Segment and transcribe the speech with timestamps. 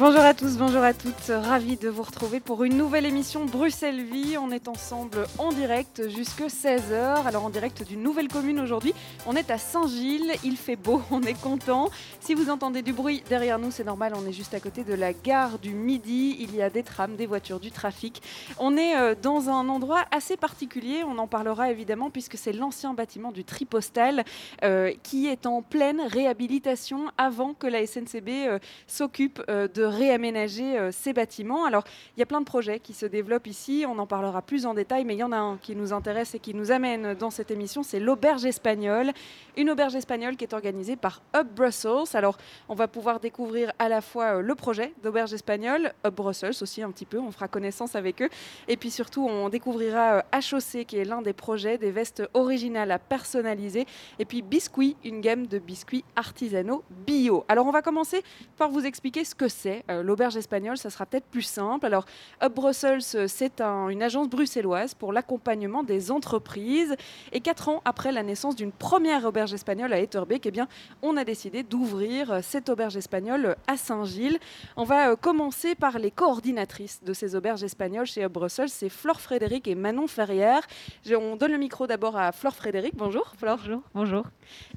[0.00, 4.02] Bonjour à tous, bonjour à toutes, ravi de vous retrouver pour une nouvelle émission Bruxelles
[4.02, 4.38] Vie.
[4.38, 8.94] On est ensemble en direct jusque 16h, alors en direct d'une nouvelle commune aujourd'hui.
[9.26, 11.90] On est à Saint-Gilles, il fait beau, on est content.
[12.20, 14.94] Si vous entendez du bruit derrière nous, c'est normal, on est juste à côté de
[14.94, 16.34] la gare du Midi.
[16.40, 18.22] Il y a des trams, des voitures, du trafic.
[18.58, 22.94] On est euh, dans un endroit assez particulier, on en parlera évidemment puisque c'est l'ancien
[22.94, 24.24] bâtiment du Tripostal
[24.64, 30.90] euh, qui est en pleine réhabilitation avant que la SNCB euh, s'occupe de réaménager euh,
[30.92, 31.64] ces bâtiments.
[31.64, 31.84] Alors,
[32.16, 34.74] il y a plein de projets qui se développent ici, on en parlera plus en
[34.74, 37.30] détail, mais il y en a un qui nous intéresse et qui nous amène dans
[37.30, 39.12] cette émission, c'est l'auberge espagnole.
[39.56, 42.14] Une auberge espagnole qui est organisée par Hub Brussels.
[42.14, 46.54] Alors, on va pouvoir découvrir à la fois euh, le projet d'auberge espagnole, Hub Brussels
[46.62, 48.28] aussi un petit peu, on fera connaissance avec eux.
[48.68, 52.90] Et puis surtout, on découvrira HOC, euh, qui est l'un des projets des vestes originales
[52.90, 53.86] à personnaliser.
[54.18, 57.44] Et puis Biscuit, une gamme de biscuits artisanaux bio.
[57.48, 58.22] Alors, on va commencer
[58.56, 61.86] par vous expliquer ce que c'est euh, l'auberge espagnole, ça sera peut-être plus simple.
[61.86, 62.04] Alors,
[62.42, 66.94] Up Brussels, euh, c'est une agence bruxelloise pour l'accompagnement des entreprises.
[67.32, 70.68] Et quatre ans après la naissance d'une première auberge espagnole à Etterbeek, eh bien,
[71.02, 74.38] on a décidé d'ouvrir euh, cette auberge espagnole à Saint-Gilles.
[74.76, 78.68] On va commencer par les coordinatrices de ces auberges espagnoles chez Up Brussels.
[78.68, 80.62] C'est Flore Frédéric et Manon Ferrière.
[81.10, 82.94] On donne le micro d'abord à Flore Frédéric.
[82.96, 83.58] Bonjour, Flore.
[83.58, 83.82] Bonjour.
[83.94, 84.24] Bonjour.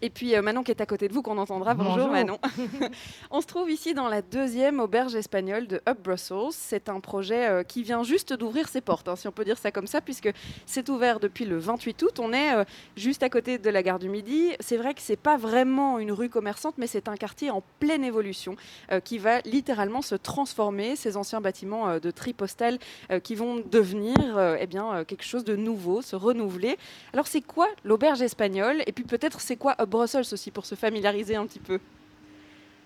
[0.02, 1.74] Et puis Manon qui est à côté de vous, qu'on entendra.
[1.74, 2.40] Bonjour, Manon.
[3.32, 6.52] on se trouve ici dans la deuxième auberge espagnole de Up Brussels.
[6.52, 9.58] C'est un projet euh, qui vient juste d'ouvrir ses portes, hein, si on peut dire
[9.58, 10.30] ça comme ça, puisque
[10.66, 12.20] c'est ouvert depuis le 28 août.
[12.20, 12.64] On est euh,
[12.98, 14.52] juste à côté de la gare du Midi.
[14.60, 18.04] C'est vrai que c'est pas vraiment une rue commerçante, mais c'est un quartier en pleine
[18.04, 18.56] évolution
[18.92, 20.96] euh, qui va littéralement se transformer.
[20.96, 22.78] Ces anciens bâtiments de tri postal
[23.24, 24.16] qui vont devenir
[24.60, 26.78] eh bien, quelque chose de nouveau, se renouveler.
[27.14, 28.84] Alors c'est quoi l'auberge espagnole?
[28.86, 31.80] Et puis peut-être c'est quoi Up Brussels aussi pour se familiariser un petit peu?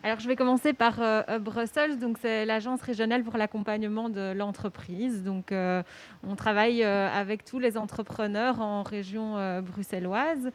[0.07, 1.99] Alors, je vais commencer par euh, Brussels.
[1.99, 5.21] Donc, c'est l'agence régionale pour l'accompagnement de l'entreprise.
[5.21, 5.83] Donc, euh,
[6.25, 10.49] on travaille euh, avec tous les entrepreneurs en région bruxelloise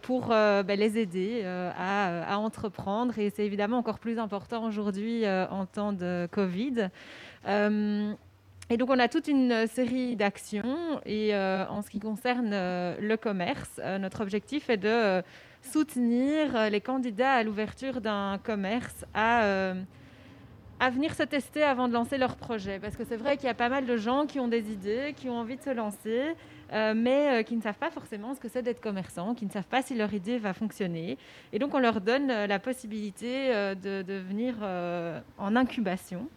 [0.00, 3.18] pour ben, les aider à, à, entreprendre.
[3.18, 6.88] Et c'est évidemment encore plus important aujourd'hui en temps de Covid.
[7.46, 11.02] Et donc, on a toute une série d'actions.
[11.04, 15.22] Et en ce qui concerne le commerce, notre objectif est de
[15.62, 19.74] soutenir euh, les candidats à l'ouverture d'un commerce à, euh,
[20.80, 22.78] à venir se tester avant de lancer leur projet.
[22.78, 25.14] Parce que c'est vrai qu'il y a pas mal de gens qui ont des idées,
[25.16, 26.34] qui ont envie de se lancer,
[26.72, 29.68] euh, mais qui ne savent pas forcément ce que c'est d'être commerçant, qui ne savent
[29.68, 31.18] pas si leur idée va fonctionner.
[31.52, 34.56] Et donc on leur donne la possibilité de, de, venir
[35.38, 36.28] en incubation.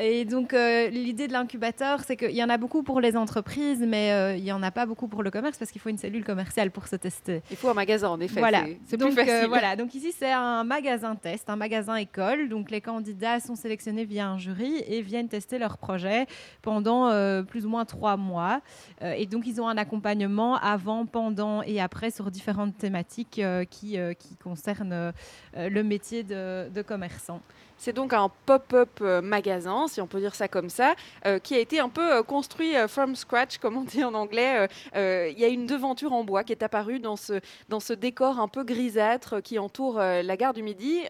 [0.00, 3.84] Et donc, euh, l'idée de l'incubateur, c'est qu'il y en a beaucoup pour les entreprises,
[3.86, 5.98] mais euh, il n'y en a pas beaucoup pour le commerce parce qu'il faut une
[5.98, 7.42] cellule commerciale pour se tester.
[7.50, 8.38] Il faut un magasin, en effet.
[8.38, 8.64] Voilà.
[8.86, 9.48] C'est plus euh, facile.
[9.48, 9.74] voilà.
[9.74, 12.48] Donc, ici, c'est un magasin test, un magasin école.
[12.48, 16.26] Donc, les candidats sont sélectionnés via un jury et viennent tester leur projet
[16.62, 17.08] pendant
[17.44, 18.60] plus ou moins trois mois.
[19.02, 23.40] et donc, ils ont un accompagnement avant, pendant et après sur différentes thématiques
[23.70, 25.12] qui, qui concernent
[25.56, 27.40] le métier de, de commerçant.
[27.78, 30.94] C'est donc un pop-up magasin si on peut dire ça comme ça,
[31.26, 34.14] euh, qui a été un peu euh, construit euh, from scratch, comme on dit en
[34.14, 34.68] anglais.
[34.94, 38.40] Il y a une devanture en bois qui est apparue dans ce, dans ce décor
[38.40, 41.00] un peu grisâtre qui entoure la gare du Midi.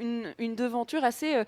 [0.00, 1.42] Une, une, devanture assez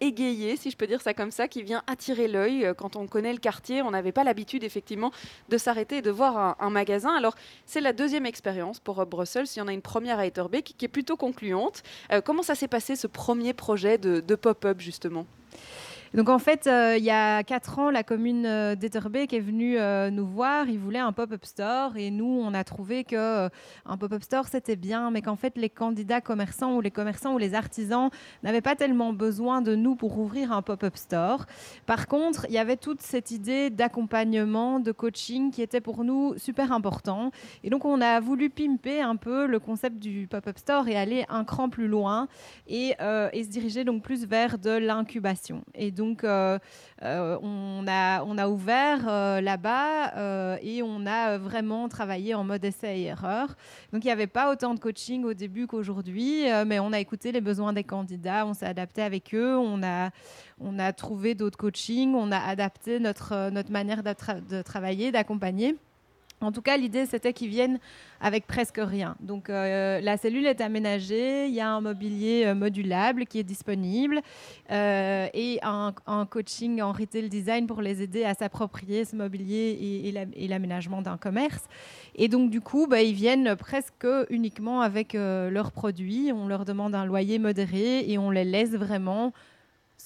[0.00, 2.72] égayée, si je peux dire ça comme ça, qui vient attirer l'œil.
[2.76, 5.12] Quand on connaît le quartier, on n'avait pas l'habitude effectivement
[5.48, 7.14] de s'arrêter et de voir un, magasin.
[7.16, 9.46] Alors c'est la deuxième expérience pour Brussels.
[9.54, 11.82] Il y en a une première à Etterbeek qui est plutôt concluante.
[12.24, 13.85] comment ça s'est passé ce premier projet?
[13.96, 15.26] De, pop-up justement
[16.14, 19.78] donc en fait, euh, il y a quatre ans, la commune euh, d'Etterbeek est venue
[19.78, 20.68] euh, nous voir.
[20.68, 23.48] Ils voulaient un pop-up store et nous, on a trouvé que
[23.84, 27.38] un pop-up store c'était bien, mais qu'en fait les candidats commerçants ou les commerçants ou
[27.38, 28.10] les artisans
[28.42, 31.46] n'avaient pas tellement besoin de nous pour ouvrir un pop-up store.
[31.86, 36.34] Par contre, il y avait toute cette idée d'accompagnement, de coaching qui était pour nous
[36.38, 37.30] super important.
[37.64, 41.24] Et donc on a voulu pimper un peu le concept du pop-up store et aller
[41.28, 42.28] un cran plus loin
[42.68, 45.62] et, se diriger donc plus vers de l'incubation.
[45.96, 46.58] Donc euh,
[47.02, 52.64] euh, on, a, on a ouvert euh, là-bas et on a vraiment travaillé en mode
[52.64, 53.48] essai et erreur.
[53.92, 57.32] Donc, il n'y avait pas autant de coaching au début qu'aujourd'hui, mais on a écouté
[57.32, 60.10] les besoins des candidats, on s'est adapté avec eux, on a,
[60.60, 65.76] on a trouvé d'autres coachings, on a adapté notre, notre manière de travailler, d'accompagner.
[66.42, 67.78] En tout cas, l'idée, c'était qu'ils viennent
[68.20, 69.16] avec presque rien.
[69.20, 73.44] Donc, euh, la cellule est aménagée, il y a un mobilier euh, modulable qui est
[73.44, 74.20] disponible
[74.70, 75.94] euh, et un,
[76.28, 81.64] coaching en retail design pour les aider à s'approprier ce mobilier et, l'aménagement d'un commerce.
[82.14, 86.32] Et donc, du coup, bah, ils viennent presque uniquement avec leurs produits.
[86.34, 89.32] On leur demande un loyer modéré et on les laisse vraiment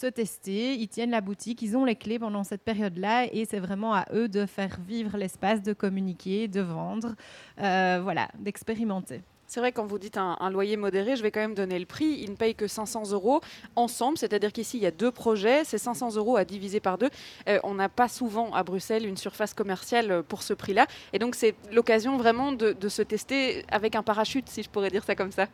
[0.00, 3.58] se tester, ils tiennent la boutique, ils ont les clés pendant cette période-là et c'est
[3.58, 7.14] vraiment à eux de faire vivre l'espace, de communiquer, de vendre,
[7.60, 9.20] euh, voilà, d'expérimenter.
[9.46, 12.20] C'est vrai, quand vous dites un, loyer modéré, je vais quand même donner le prix.
[12.22, 13.40] Ils ne payent que 500 euros
[13.74, 15.64] ensemble, c'est-à-dire qu'ici, il y a deux projets.
[15.64, 17.10] C'est 500 euros à diviser par deux.
[17.48, 20.86] Euh, on n'a pas souvent à Bruxelles une surface commerciale pour ce prix-là.
[21.12, 24.90] Et donc, c'est l'occasion vraiment de, de se tester avec un parachute, si je pourrais
[24.90, 25.48] dire ça comme ça.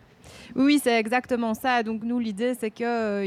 [0.55, 1.83] Oui, c'est exactement ça.
[1.83, 3.25] Donc nous, l'idée, c'est qu'ils euh,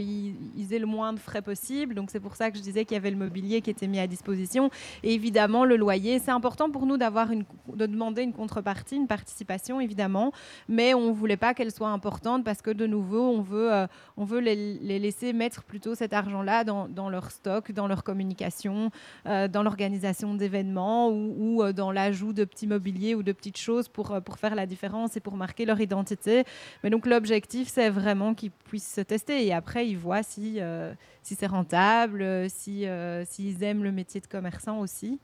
[0.72, 1.94] aient le moins de frais possible.
[1.94, 4.00] Donc c'est pour ça que je disais qu'il y avait le mobilier qui était mis
[4.00, 4.70] à disposition.
[5.04, 9.80] Et évidemment, le loyer, c'est important pour nous d'avoir de demander une contrepartie, une participation,
[9.80, 10.32] évidemment.
[10.68, 13.88] Mais on ne voulait pas qu'elle soit importante parce que de nouveau, on veut, euh,
[14.18, 18.92] on veut les, laisser mettre plutôt cet argent-là dans, leur stock, dans leur communication,
[19.26, 23.88] euh, dans l'organisation d'événements ou, ou dans l'ajout de petits mobiliers ou de petites choses
[23.88, 26.44] pour, pour faire la différence et pour marquer leur identité.
[26.84, 30.94] Mais donc l'objectif, c'est vraiment qu'ils puissent se tester et après, ils voient si, euh,
[31.24, 35.20] si c'est rentable, si, euh, s'ils aiment le métier de commerçant aussi.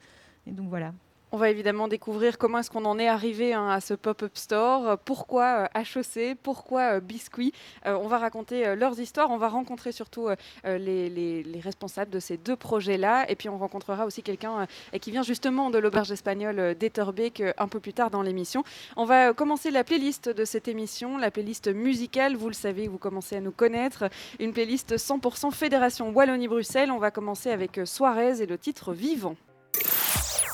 [0.48, 0.94] Et donc voilà.
[1.36, 4.98] On va évidemment découvrir comment est-ce qu'on en est arrivé hein, à ce pop-up store,
[5.00, 7.52] pourquoi euh, pourquoi euh, Biscuit.
[7.86, 10.30] Euh, on va raconter leurs histoires, on va rencontrer surtout
[10.64, 14.66] les, responsables de ces deux projets-là, et puis on rencontrera aussi quelqu'un
[15.02, 18.64] qui vient justement de l'auberge espagnole d'Etterbeek un peu plus tard dans l'émission.
[18.96, 22.98] On va commencer la playlist de cette émission, la playlist musicale, vous le savez, vous
[22.98, 24.06] commencez à nous connaître,
[24.40, 26.92] une playlist 100% Fédération Wallonie-Bruxelles.
[26.92, 29.36] On va commencer avec Suarez et le titre Vivant.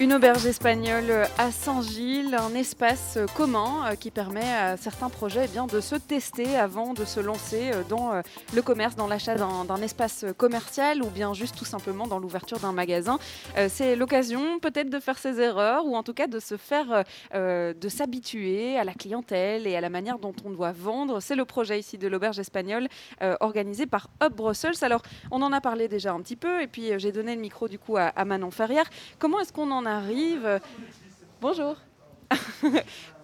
[0.00, 5.48] une auberge espagnole à Saint-Gilles, un espace commun euh, qui permet à certains projets eh
[5.48, 8.22] bien, de se tester avant de se lancer euh, dans euh,
[8.54, 12.72] le commerce, dans l'achat d'un espace commercial ou bien juste tout simplement dans l'ouverture d'un
[12.72, 13.18] magasin.
[13.68, 17.04] C'est l'occasion peut-être de faire ses erreurs ou en tout cas de se faire,
[17.34, 21.20] de s'habituer à la clientèle et à la manière dont on doit vendre.
[21.20, 22.88] C'est le projet ici de l'auberge espagnole
[23.40, 24.82] organisé par Hub Brussels.
[24.82, 27.68] Alors on en a parlé déjà un petit peu et puis j'ai donné le micro
[27.68, 28.88] du coup à, à Manon Ferrière.
[29.18, 30.60] Comment est-ce qu'on en a arrive.
[31.40, 31.76] Bonjour.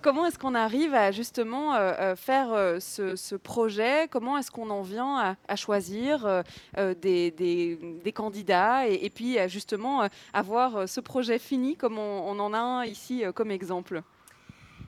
[0.03, 4.09] Comment est-ce qu'on arrive à justement euh, euh, faire euh, ce, projet?
[4.09, 6.45] Comment est-ce qu'on en vient à, choisir
[6.77, 13.51] des, candidats et, puis justement avoir ce projet fini comme on, en a ici comme
[13.51, 14.03] exemple?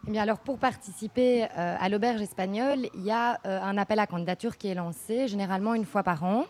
[0.07, 4.57] Eh bien alors pour participer à l'auberge espagnole, il y a un appel à candidature
[4.57, 6.47] qui est lancé généralement une fois par an.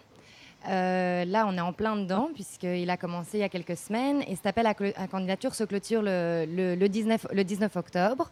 [0.67, 4.23] Euh, là, on est en plein dedans, puisqu'il a commencé il y a quelques semaines.
[4.27, 8.31] Et cet appel à, candidature se clôture le, 19, le 19, octobre.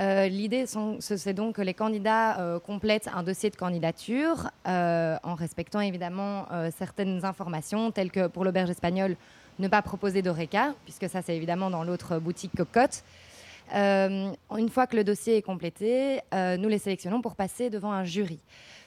[0.00, 0.64] Euh, l'idée,
[0.98, 6.46] c'est donc que les candidats euh, complètent un dossier de candidature en respectant évidemment
[6.76, 9.16] certaines informations, telles que pour l'auberge espagnole,
[9.60, 13.04] ne pas proposer d'ORECA, puisque ça, c'est évidemment dans l'autre boutique Cocotte.
[13.72, 18.40] une fois que le dossier est complété, nous les sélectionnons pour passer devant un jury.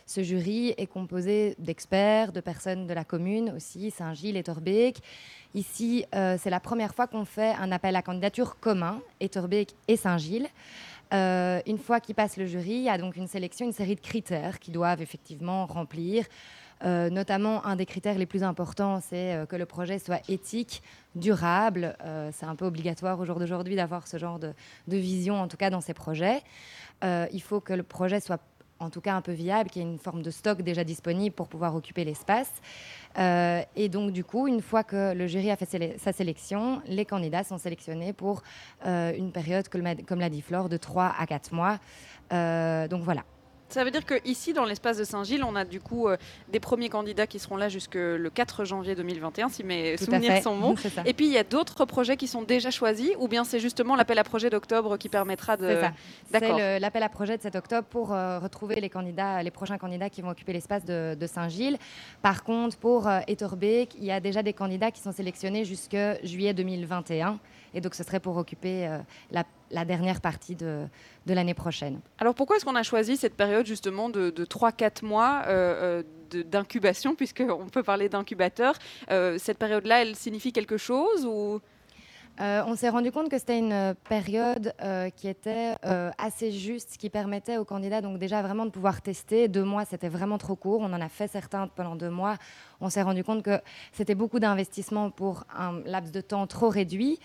[0.08, 5.02] Ce jury est composé d'experts, de personnes de la commune aussi, Saint-Gilles et Torbeek.
[5.54, 9.98] Ici, euh, c'est la première fois qu'on fait un appel à candidature commun, Etterbeek et
[9.98, 10.48] Saint-Gilles.
[11.14, 13.96] Euh, une fois qu'il passe le jury, il y a donc une sélection, une série
[13.96, 16.26] de critères qui doivent effectivement remplir.
[16.86, 20.82] Euh, notamment, un des critères les plus importants, c'est que le projet soit éthique,
[21.16, 21.98] durable.
[22.32, 24.54] c'est un peu obligatoire au jour d'aujourd'hui d'avoir ce genre de,
[24.88, 26.42] vision, en tout cas dans ces projets.
[27.04, 28.40] il faut que le projet soit
[28.80, 31.48] en tout cas un peu viable, qui ait une forme de stock déjà disponible pour
[31.48, 32.52] pouvoir occuper l'espace.
[33.18, 37.06] Euh, et donc, du coup, une fois que le jury a fait sa sélection, les
[37.06, 38.44] candidats sont sélectionnés pour
[38.86, 41.80] euh, une période, comme l'a dit Flore, de 3 à 4 mois.
[42.32, 43.24] Euh, donc voilà.
[43.70, 46.18] Ça veut dire qu'ici, dans l'espace de Saint-Gilles, on a du coup euh,
[46.50, 50.58] des premiers candidats qui seront là jusque le 4 janvier 2021, si mes souvenirs sont
[50.58, 50.76] bons.
[51.06, 53.96] Et puis, il y a d'autres projets qui sont déjà choisis, ou bien c'est justement
[53.96, 55.82] l'appel à projet d'octobre qui permettra de...
[56.32, 60.10] C'est l'appel à projet de cet octobre pour euh, retrouver les candidats, les prochains candidats
[60.10, 61.78] qui vont occuper l'espace de, Saint-Gilles.
[62.22, 65.98] Par contre, pour euh, Etterbeek, il y a déjà des candidats qui sont sélectionnés jusque
[66.24, 67.38] juillet 2021.
[67.74, 68.90] Et donc, ce serait pour occuper
[69.32, 70.86] la la dernière partie de,
[71.26, 72.00] de l'année prochaine.
[72.20, 76.04] Alors pourquoi est-ce qu'on a choisi cette période justement de, de 3-4 mois euh, euh
[76.30, 78.76] d'incubation, puisqu'on peut parler d'incubateur
[79.12, 81.62] euh, Cette période-là, elle signifie quelque chose ou?
[82.40, 85.76] Euh, on s'est rendu compte que c'était une euh, période euh, qui était
[86.18, 89.48] assez juste, qui permettait aux candidats donc déjà vraiment de pouvoir tester.
[89.48, 90.82] Deux mois, c'était vraiment trop court.
[90.82, 92.38] On en a fait certains pendant deux mois.
[92.80, 93.60] On s'est rendu compte que
[93.92, 97.20] c'était beaucoup d'investissement pour un laps de temps trop réduit.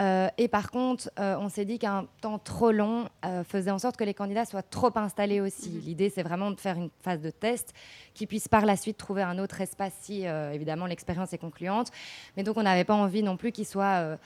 [0.00, 3.78] Euh, et par contre, euh, on s'est dit qu'un temps trop long euh, faisait en
[3.78, 5.70] sorte que les candidats soient trop installés aussi.
[5.70, 5.80] Mhm.
[5.80, 7.74] L'idée, c'est vraiment de faire une phase de test
[8.14, 11.90] qui puisse par la suite trouver un autre espace si, évidemment, l'expérience est concluante.
[12.36, 14.18] Mais donc, on n'avait pas envie non plus qu'ils soient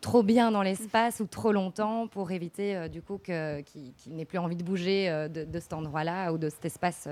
[0.00, 4.56] trop bien dans l'espace ou trop longtemps pour éviter, du coup, qu'ils n'aient plus envie
[4.56, 7.08] de bouger de, de, cet endroit-là ou de cet espace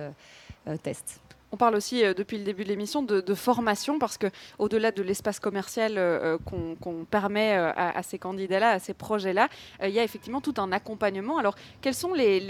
[0.82, 1.20] test.
[1.50, 4.26] On parle aussi euh, depuis le début de l'émission de, formation parce que
[4.58, 9.48] au-delà de l'espace commercial euh, euh, qu'on permet à, ces candidats-là, à ces projets-là,
[9.82, 11.38] il y a effectivement tout un accompagnement.
[11.38, 12.40] Alors, quelles sont les,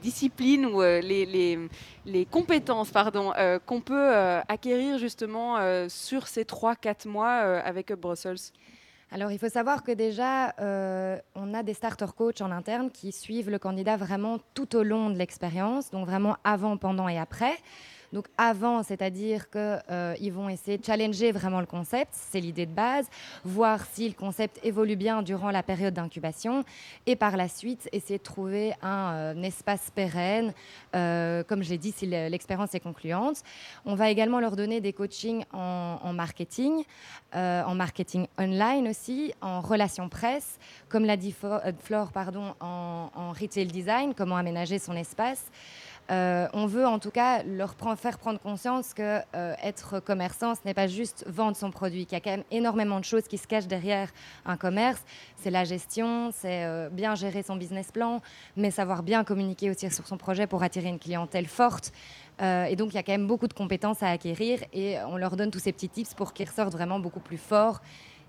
[0.00, 2.92] disciplines ou les, compétences
[3.66, 4.10] qu'on peut
[4.48, 8.52] acquérir justement sur ces 3-4 mois avec Brussels?
[9.10, 13.10] Alors, il faut savoir que déjà, euh, on a des starter coachs en interne qui
[13.10, 17.56] suivent le candidat vraiment tout au long de l'expérience, donc vraiment avant, pendant et après.
[18.12, 22.72] Donc avant, c'est-à-dire qu'ils euh, vont essayer de challenger vraiment le concept, c'est l'idée de
[22.72, 23.06] base,
[23.44, 26.64] voir si le concept évolue bien durant la période d'incubation,
[27.06, 30.52] et par la suite, essayer de trouver un, euh, espace pérenne,
[30.94, 33.42] euh, comme je l'ai dit, si l'expérience est concluante.
[33.84, 36.84] On va également leur donner des coachings en, marketing,
[37.32, 43.66] en marketing online aussi, en relations presse, comme l'a dit Flore, pardon, en, en retail
[43.66, 45.50] design, comment aménager son espace.
[46.10, 50.60] Euh, on veut en tout cas leur faire prendre conscience que euh, être commerçant, ce
[50.64, 53.36] n'est pas juste vendre son produit, qu'il y a quand même énormément de choses qui
[53.36, 54.10] se cachent derrière
[54.46, 55.02] un commerce.
[55.36, 58.22] C'est la gestion, c'est euh, bien gérer son business plan,
[58.56, 61.92] mais savoir bien communiquer aussi sur son projet pour attirer une clientèle forte.
[62.40, 65.36] et donc, il y a quand même beaucoup de compétences à acquérir et on leur
[65.36, 67.80] donne tous ces petits tips pour qu'ils ressortent vraiment beaucoup plus forts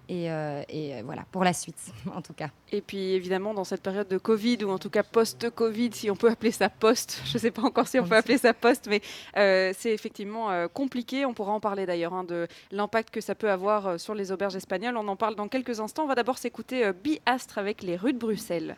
[0.09, 1.77] et, euh, euh, voilà, pour la suite,
[2.15, 2.49] en tout cas.
[2.71, 6.15] Et puis évidemment, dans cette période de Covid, ou en tout cas post-Covid, si on
[6.15, 8.87] peut appeler ça post, je ne sais pas encore si on peut appeler ça post,
[8.89, 9.01] mais
[9.37, 11.25] euh, c'est effectivement compliqué.
[11.25, 14.55] On pourra en parler d'ailleurs, hein, de l'impact que ça peut avoir sur les auberges
[14.55, 14.97] espagnoles.
[14.97, 16.03] On en parle dans quelques instants.
[16.03, 18.77] On va d'abord s'écouter Biastre avec les rues de Bruxelles.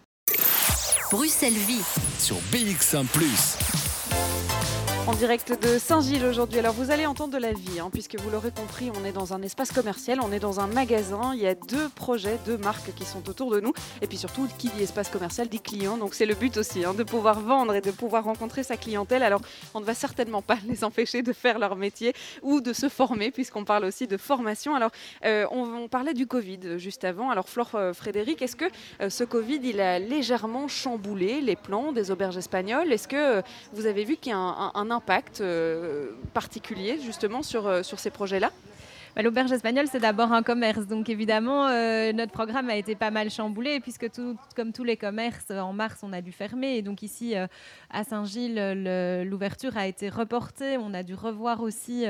[1.11, 1.83] Bruxelles Vie
[2.17, 3.05] sur BX1⁇
[5.07, 6.59] en direct de Saint-Gilles aujourd'hui.
[6.59, 9.33] Alors vous allez entendre de la vie, hein, puisque vous l'aurez compris, on est dans
[9.33, 11.31] un espace commercial, on est dans un magasin.
[11.33, 13.73] Il y a deux projets, deux marques qui sont autour de nous.
[14.01, 15.97] Et puis surtout, qui dit espace commercial dit client.
[15.97, 19.23] Donc c'est le but aussi, hein, de pouvoir vendre et de pouvoir rencontrer sa clientèle.
[19.23, 19.41] Alors
[19.73, 23.31] on ne va certainement pas les empêcher de faire leur métier ou de se former,
[23.31, 24.75] puisqu'on parle aussi de formation.
[24.75, 24.91] Alors
[25.25, 27.31] euh, on, parlait du Covid juste avant.
[27.31, 28.65] Alors Flore euh, Frédéric, est-ce que
[29.01, 32.91] euh, ce Covid, il a légèrement chamboulé les plans des auberges espagnoles?
[32.91, 33.41] Est-ce que
[33.73, 38.09] vous avez vu qu'il y a un impact euh, particulier justement sur, euh, sur ces
[38.09, 38.51] projets-là
[39.15, 40.87] bah, L'auberge espagnole, c'est d'abord un commerce.
[40.87, 44.07] Donc évidemment, euh, notre programme a été pas mal chamboulé puisque
[44.55, 46.77] comme tous les commerces, en mars, on a dû fermer.
[46.77, 47.35] Et donc ici,
[47.89, 50.77] à Saint-Gilles, l'ouverture a été reportée.
[50.77, 52.05] On a dû revoir aussi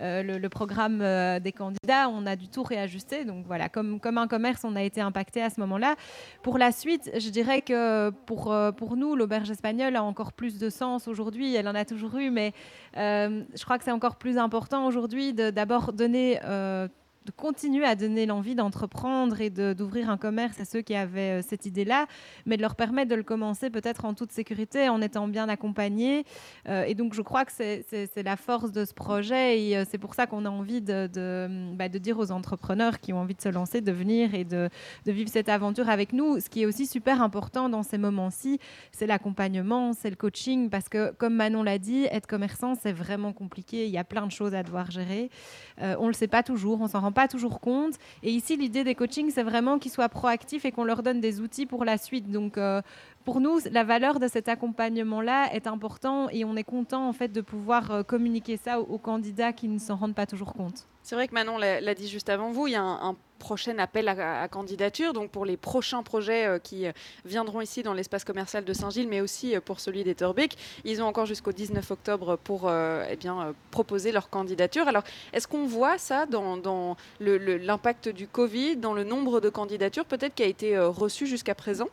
[0.00, 0.98] le, programme
[1.40, 2.08] des candidats.
[2.08, 3.24] On a dû tout réajuster.
[3.24, 5.96] Donc voilà, comme, comme un commerce, on a été impacté à ce moment-là.
[6.42, 10.70] Pour la suite, je dirais que pour, pour nous, l'auberge espagnole a encore plus de
[10.70, 11.54] sens aujourd'hui.
[11.54, 12.52] Elle en a toujours eu, mais
[12.96, 16.88] euh, je crois que c'est encore plus important aujourd'hui de d'abord donner Uh.
[17.26, 21.42] De continuer à donner l'envie d'entreprendre et d'ouvrir un commerce à ceux qui avaient euh,
[21.46, 22.06] cette idée-là,
[22.46, 26.24] mais de leur permettre de le commencer peut-être en toute sécurité, en étant bien accompagnés.
[26.66, 29.98] Euh, et donc, je crois que c'est la force de ce projet et euh, c'est
[29.98, 33.34] pour ça qu'on a envie de, de, bah, de, dire aux entrepreneurs qui ont envie
[33.34, 34.70] de se lancer, de venir et de,
[35.04, 36.40] de, vivre cette aventure avec nous.
[36.40, 38.58] Ce qui est aussi super important dans ces moments-ci,
[38.92, 43.34] c'est l'accompagnement, c'est le coaching, parce que comme Manon l'a dit, être commerçant, c'est vraiment
[43.34, 43.84] compliqué.
[43.84, 45.30] Il y a plein de choses à devoir gérer.
[45.78, 47.94] on ne le sait pas toujours, on s'en rend pas toujours compte.
[48.22, 51.40] Et ici, l'idée des coachings, c'est vraiment qu'ils soient proactifs et qu'on leur donne des
[51.40, 52.30] outils pour la suite.
[52.30, 52.82] Donc, euh,
[53.24, 57.28] pour nous, la valeur de cet accompagnement-là est important et on est content en fait
[57.28, 60.86] de pouvoir euh, communiquer ça aux, candidats qui ne s'en rendent pas toujours compte.
[61.02, 64.06] C'est vrai que Manon l'a dit juste avant vous, il y a un, prochain appel
[64.06, 66.92] à, candidature, donc pour les prochains projets euh, qui euh,
[67.24, 70.58] viendront ici dans l'espace commercial de Saint-Gilles, mais aussi pour celui d'Etterbeek.
[70.84, 74.88] Ils ont encore jusqu'au 19 octobre pour eh bien, proposer leur candidature.
[74.88, 80.04] Alors, est-ce qu'on voit ça dans, dans l'impact du Covid, dans le nombre de candidatures
[80.04, 81.88] peut-être qui a été reçu jusqu'à présent?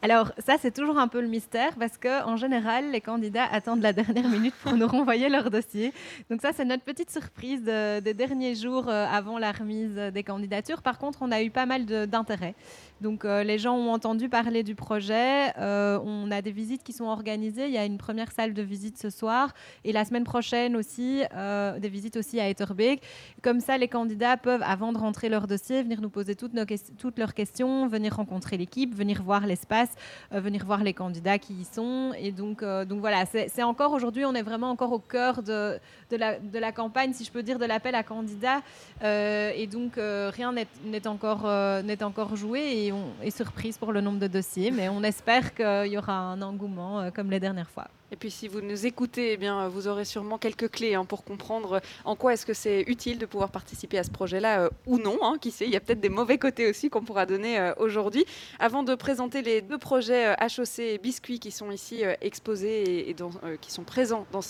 [0.00, 3.82] Alors ça, c'est toujours un peu le mystère parce que en général, les candidats attendent
[3.82, 5.92] la dernière minute pour nous renvoyer leur dossier.
[6.30, 10.82] Donc ça, c'est notre petite surprise des derniers jours euh, avant la remise des candidatures.
[10.82, 12.54] Par contre, on a eu pas mal d'intérêt.
[13.00, 15.52] Donc euh, les gens ont entendu parler du projet.
[15.58, 17.66] Euh, on a des visites qui sont organisées.
[17.66, 19.52] Il y a une première salle de visite ce soir
[19.84, 21.22] et la semaine prochaine aussi
[21.78, 23.02] des visites aussi à Etterbeek.
[23.42, 27.34] Comme ça, les candidats peuvent, avant de rentrer leur dossier, venir nous poser toutes, leurs
[27.34, 29.90] questions, venir rencontrer l'équipe, venir voir l'espace,
[30.32, 32.12] euh, venir voir les candidats qui y sont.
[32.18, 35.78] Et donc, euh, voilà, c'est encore aujourd'hui, on est vraiment encore au cœur de,
[36.10, 38.60] la, campagne, si je peux dire, de l'appel à candidats.
[39.02, 44.70] Euh, et donc, rien n'est encore, joué on est surprise pour le nombre de dossiers.
[44.70, 47.88] Mais on espère qu'il y aura un engouement comme les dernières fois.
[48.10, 51.24] Et puis si vous nous écoutez, eh bien, vous aurez sûrement quelques clés hein, pour
[51.24, 54.98] comprendre en quoi est-ce que c'est utile de pouvoir participer à ce projet-là euh, ou
[54.98, 55.18] non.
[55.22, 57.74] Hein, qui sait, il y a peut-être des mauvais côtés aussi qu'on pourra donner euh,
[57.76, 58.24] aujourd'hui.
[58.58, 63.16] Avant de présenter les deux projets HOC euh, et Biscuit qui sont ici exposés et,
[63.60, 64.40] qui sont présents dans,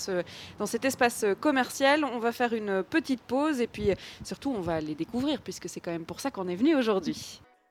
[0.57, 3.89] dans cet espace commercial, on va faire une petite pause et puis
[4.23, 7.41] surtout on va les découvrir puisque c'est quand même pour ça qu'on est venu aujourd'hui.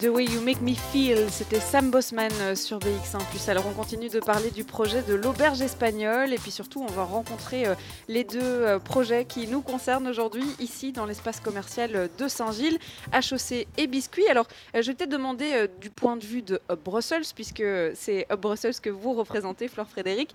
[0.00, 4.08] The Way You Make Me Feel, c'était Sam Bosman euh, sur BX1 Alors on continue
[4.08, 7.74] de parler du projet de l'auberge espagnole et puis surtout on va rencontrer euh,
[8.08, 12.78] les deux euh, projets qui nous concernent aujourd'hui ici dans l'espace commercial de Saint-Gilles,
[13.14, 14.26] HOC et Biscuit.
[14.28, 18.40] Alors je vais peut-être demander du point de vue de Hub Brussels puisque c'est Hub
[18.40, 20.34] Brussels que vous représentez, Flore Frédéric.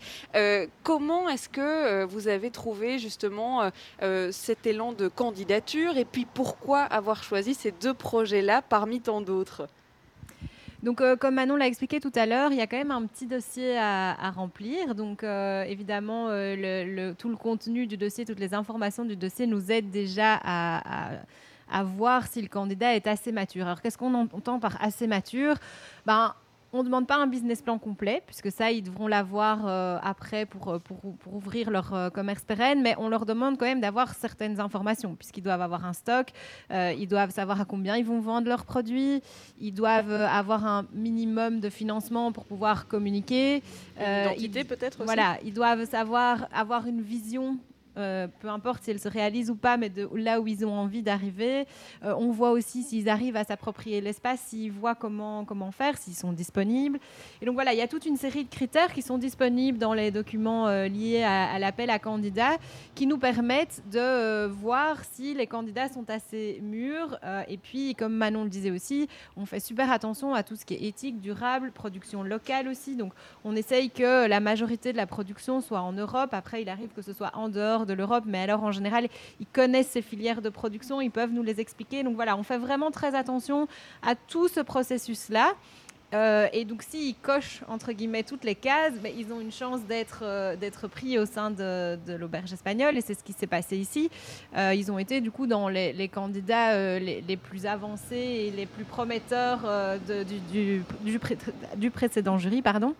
[0.84, 3.70] comment est-ce que vous avez trouvé justement
[4.32, 5.98] cet élan de candidature?
[5.98, 9.61] Et puis pourquoi avoir choisi ces deux projets-là parmi tant d'autres?
[10.84, 13.06] Donc, euh, comme Manon l'a expliqué tout à l'heure, il y a quand même un
[13.06, 14.96] petit dossier à, remplir.
[14.96, 19.72] Donc, euh, évidemment, euh, tout le contenu du dossier, toutes les informations du dossier nous
[19.72, 21.12] aident déjà à,
[21.70, 23.66] à voir si le candidat est assez mature.
[23.68, 25.56] Alors, qu'est-ce qu'on entend par assez mature?
[26.08, 26.34] Ben,
[26.74, 30.46] on ne demande pas un business plan complet, puisque ça, ils devront l'avoir euh, après
[30.46, 33.82] pour, euh, pour, pour, ouvrir leur euh, commerce pérenne, mais on leur demande quand même
[33.82, 36.28] d'avoir certaines informations, puisqu'ils doivent avoir un stock,
[36.72, 39.22] ils doivent savoir à combien ils vont vendre leurs produits,
[39.60, 43.62] ils doivent avoir un minimum de financement pour pouvoir communiquer.
[43.98, 47.58] Une identité peut-être aussi Voilà, ils doivent savoir avoir une vision
[47.98, 51.02] euh, peu importe si elles se réalisent ou pas, mais là où ils ont envie
[51.02, 51.66] d'arriver.
[52.04, 56.16] Euh, on voit aussi s'ils arrivent à s'approprier l'espace, s'ils voient comment, comment faire, s'ils
[56.16, 57.00] sont disponibles.
[57.42, 59.94] Et donc voilà, il y a toute une série de critères qui sont disponibles dans
[59.94, 62.58] les documents euh, liés à, l'appel à candidats
[62.96, 67.18] qui nous permettent de voir si les candidats sont assez mûrs.
[67.48, 70.74] et puis, comme Manon le disait aussi, on fait super attention à tout ce qui
[70.74, 72.96] est éthique, durable, production locale aussi.
[72.96, 73.14] Donc
[73.44, 76.34] on essaye que la majorité de la production soit en Europe.
[76.34, 79.08] Après, il arrive que ce soit en dehors de l'Europe, mais alors en général,
[79.40, 82.04] ils connaissent ces filières de production, ils peuvent nous les expliquer.
[82.04, 83.68] Donc voilà, on fait vraiment très attention
[84.02, 85.54] à tout ce processus-là.
[86.14, 89.82] Euh, et donc, s'ils cochent entre guillemets toutes les cases, mais ils ont une chance
[89.84, 90.56] d'être euh,
[90.92, 94.10] pris au sein de, l'auberge espagnole, et c'est ce qui s'est passé ici.
[94.58, 98.84] Euh, ils ont été du coup dans les, candidats les, plus avancés et les plus
[98.84, 99.62] prometteurs
[100.56, 102.94] du, précédent jury, pardon.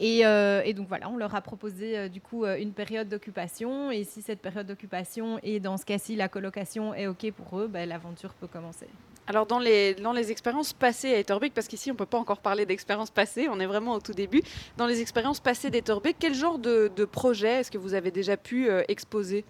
[0.00, 3.90] Euh, et, donc voilà, on leur a proposé euh, du coup euh, une période d'occupation.
[3.90, 7.66] Et si cette période d'occupation et dans ce cas-ci la colocation est OK pour eux,
[7.66, 8.86] ben, l'aventure peut commencer.
[9.28, 12.18] Alors dans les, dans les expériences passées à Etterbeek, parce qu'ici on ne peut pas
[12.18, 14.40] encore parler d'expériences passées, on est vraiment au tout début,
[14.76, 18.36] dans les expériences passées d'Etterbeek, quel genre de, de projet est-ce que vous avez déjà
[18.36, 19.44] pu exposer?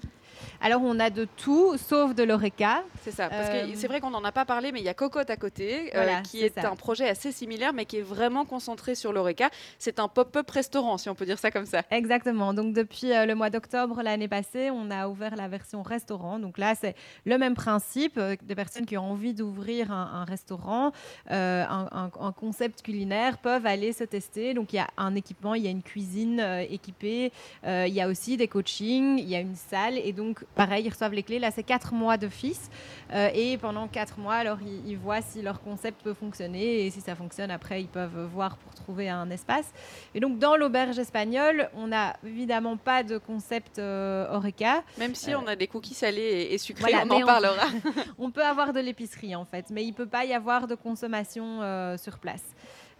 [0.60, 2.82] Alors, on a de tout, sauf de l'ORECA.
[3.02, 4.94] C'est ça, parce que c'est vrai qu'on n'en a pas parlé, mais il y a
[4.94, 8.94] Cocotte à côté, euh, qui est, un projet assez similaire, mais qui est vraiment concentré
[8.94, 9.50] sur l'ORECA.
[9.78, 11.82] C'est un pop-up restaurant, si on peut dire ça comme ça.
[11.90, 12.54] Exactement.
[12.54, 16.38] Donc, depuis euh, le mois d'octobre l'année passée, on a ouvert la version restaurant.
[16.38, 18.18] Donc là, c'est le même principe.
[18.18, 20.92] Euh, des personnes qui ont envie d'ouvrir un, restaurant,
[21.28, 24.54] un, concept culinaire, peuvent aller se tester.
[24.54, 27.32] Donc, il y a un équipement, il y a une cuisine équipée,
[27.64, 29.98] il y a aussi des coachings, il y a une salle.
[29.98, 31.38] Et donc, pareil, ils reçoivent les clés.
[31.38, 32.70] Là, c'est quatre mois d'office.
[33.12, 36.86] Euh, et pendant quatre mois, alors, ils, voient si leur concept peut fonctionner.
[36.86, 39.72] Et si ça fonctionne, après, ils peuvent voir pour trouver un espace.
[40.14, 44.82] Et donc, dans l'auberge espagnole, on n'a évidemment pas de concept euh, Oreca.
[44.98, 47.66] Même si on a des cookies salés et, sucrés, on en parlera.
[48.18, 49.66] on peut avoir de l'épicerie, en fait.
[49.70, 52.44] Mais il ne peut pas y avoir de consommation euh, sur place.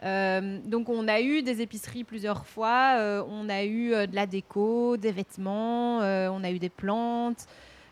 [0.05, 4.15] Euh, donc on a eu des épiceries plusieurs fois, euh, on a eu euh, de
[4.15, 7.47] la déco, des vêtements, on a eu des plantes.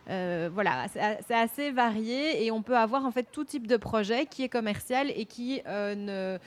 [0.06, 0.86] voilà,
[1.26, 4.48] c'est assez varié et on peut avoir en fait tout type de projet qui est
[4.50, 6.38] commercial et qui ne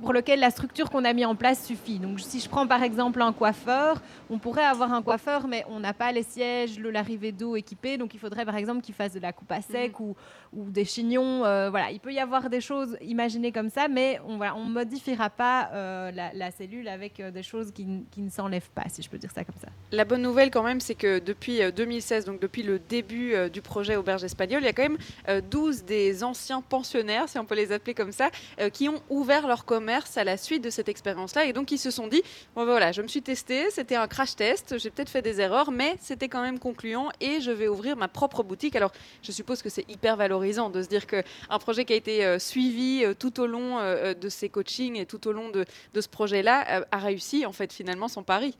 [0.00, 1.98] pour lequel la structure qu'on a mis en place suffit.
[1.98, 4.00] Donc si je prends par exemple un coiffeur,
[4.30, 8.14] on pourrait avoir un coiffeur, mais on n'a pas les sièges, l'arrivée d'eau équipée, donc
[8.14, 10.06] il faudrait par exemple qu'il fasse de la coupe à sec mhm.
[10.06, 10.16] ou,
[10.52, 11.44] ou, des chignons.
[11.44, 14.64] Euh, voilà, il peut y avoir des choses imaginées comme ça, mais on ne on
[14.64, 19.02] modifiera pas euh, la, cellule avec euh, des choses qui, qui ne s'enlèvent pas, si
[19.02, 19.68] je peux dire ça comme ça.
[19.92, 23.96] La bonne nouvelle quand même, c'est que depuis 2016, donc depuis le début du projet
[23.96, 27.72] Auberge Espagnole, il y a quand même 12 des anciens pensionnaires, si on peut les
[27.72, 28.30] appeler comme ça,
[28.72, 31.44] qui ont ouvert leur commerce à la suite de cette expérience-là.
[31.46, 32.22] Et donc, ils se sont dit,
[32.54, 35.70] bon, voilà, je me suis testé, c'était un crash test, j'ai peut-être fait des erreurs,
[35.70, 38.74] mais c'était quand même concluant et je vais ouvrir ma propre boutique.
[38.76, 41.22] Alors, je suppose que c'est hyper valorisant de se dire qu'un
[41.60, 45.06] projet qui a été euh, suivi euh, tout au long euh, de ces coachings et
[45.06, 48.56] tout au long de, de ce projet-là a réussi, en fait, finalement, son pari.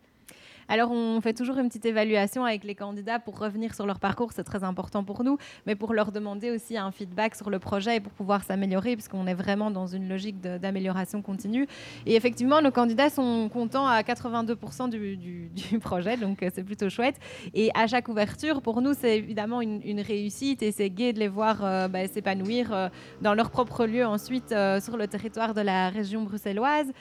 [0.69, 4.33] Alors, on fait toujours une petite évaluation avec les candidats pour revenir sur leur parcours,
[4.33, 7.97] c'est très important pour nous, mais pour leur demander aussi un feedback sur le projet
[7.97, 11.67] et pour pouvoir s'améliorer, puisqu'on est vraiment dans une logique d'amélioration continue.
[12.07, 17.17] Et effectivement, nos candidats sont contents à 82% du, projet, donc euh, c'est plutôt chouette.
[17.53, 21.29] Et à chaque ouverture, pour nous, c'est évidemment une, réussite et c'est gai de les
[21.29, 22.89] voir euh, bah, s'épanouir euh,
[23.23, 26.93] dans leur propre lieu ensuite sur le territoire de la région bruxelloise.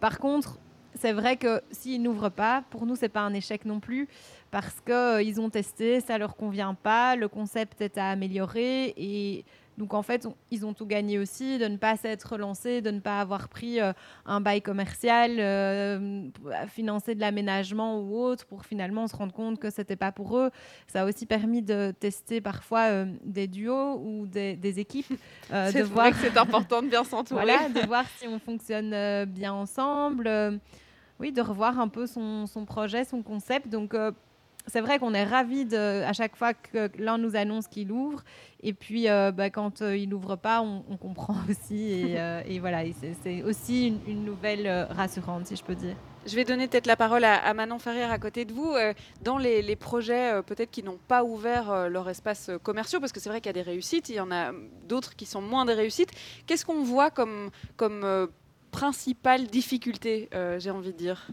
[0.00, 0.58] par contre,
[0.94, 4.08] c'est vrai que s'ils n'ouvrent pas, pour nous, c'est pas un échec non plus
[4.50, 9.44] parce qu'ils euh, ont testé, ça leur convient pas, le concept est à améliorer et
[9.80, 13.00] donc en fait, ils ont tout gagné aussi de ne pas s'être lancés, de ne
[13.00, 13.94] pas avoir pris euh,
[14.26, 16.28] un bail commercial, euh,
[16.68, 20.50] financer de l'aménagement ou autre pour finalement se rendre compte que c'était pas pour eux.
[20.86, 25.18] Ça a aussi permis de tester parfois des duos ou des, équipes.
[25.50, 27.44] de voir que c'est important de bien s'entourer.
[27.46, 30.60] voilà, de voir si on fonctionne bien ensemble
[31.20, 33.68] oui, de revoir un peu son, projet, son concept.
[33.68, 34.10] Donc, euh,
[34.70, 38.22] c'est vrai qu'on est ravis à chaque fois que l'un nous annonce qu'il ouvre.
[38.62, 41.92] Et puis, euh, bah, quand euh, il n'ouvre pas, on, comprend aussi.
[42.46, 42.82] Et, voilà,
[43.22, 45.96] c'est aussi une, nouvelle rassurante, si je peux dire.
[46.26, 48.74] Je vais donner peut-être la parole à, Manon Ferrière à côté de vous.
[49.22, 53.40] dans les, projets peut-être qui n'ont pas ouvert leur espace commerciaux, parce que c'est vrai
[53.40, 54.52] qu'il y a des réussites, il y en a
[54.86, 56.10] d'autres qui sont moins des réussites.
[56.46, 57.50] Qu'est-ce qu'on voit comme,
[58.70, 61.26] principale difficulté, euh, j'ai envie de dire?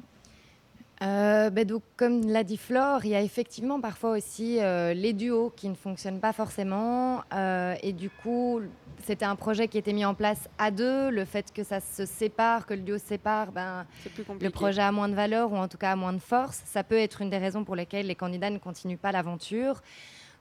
[1.03, 5.13] Euh, ben donc, comme l'a dit Flore, il y a effectivement parfois aussi euh, les
[5.13, 7.23] duos qui ne fonctionnent pas forcément.
[7.81, 8.61] et du coup,
[9.05, 11.09] c'était un projet qui était mis en place à deux.
[11.09, 13.85] Le fait que ça se sépare, que le duo se sépare, ben,
[14.41, 16.61] le projet a moins de valeur ou en tout cas a moins de force.
[16.65, 19.81] Ça peut être une des raisons pour lesquelles les candidats ne continuent pas l'aventure.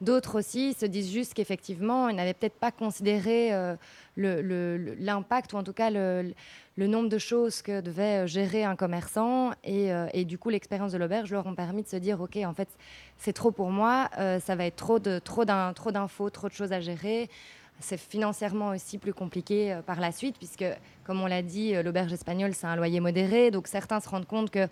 [0.01, 3.53] D'autres aussi se disent juste qu'effectivement, ils n'avaient peut-être pas considéré
[4.17, 6.33] l'impact ou en tout cas le,
[6.77, 9.53] nombre de choses que devait euh, gérer un commerçant.
[9.67, 12.55] Euh, et, du coup, l'expérience de l'auberge leur ont permis de se dire, OK, en
[12.55, 12.69] fait,
[13.19, 14.99] c'est trop pour moi, euh, ça va être trop
[15.45, 17.29] d'infos, trop, de choses à gérer.
[17.81, 20.65] C'est financièrement aussi plus compliqué par la suite, puisque,
[21.05, 23.51] comme on l'a dit, l'auberge espagnole, c'est un loyer modéré.
[23.51, 24.67] Donc certains se rendent compte que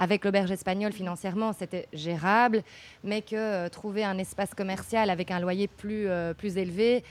[0.00, 2.64] avec l'auberge espagnole, financièrement, c'était gérable,
[3.04, 7.04] mais que trouver un espace commercial avec un loyer plus, plus élevé,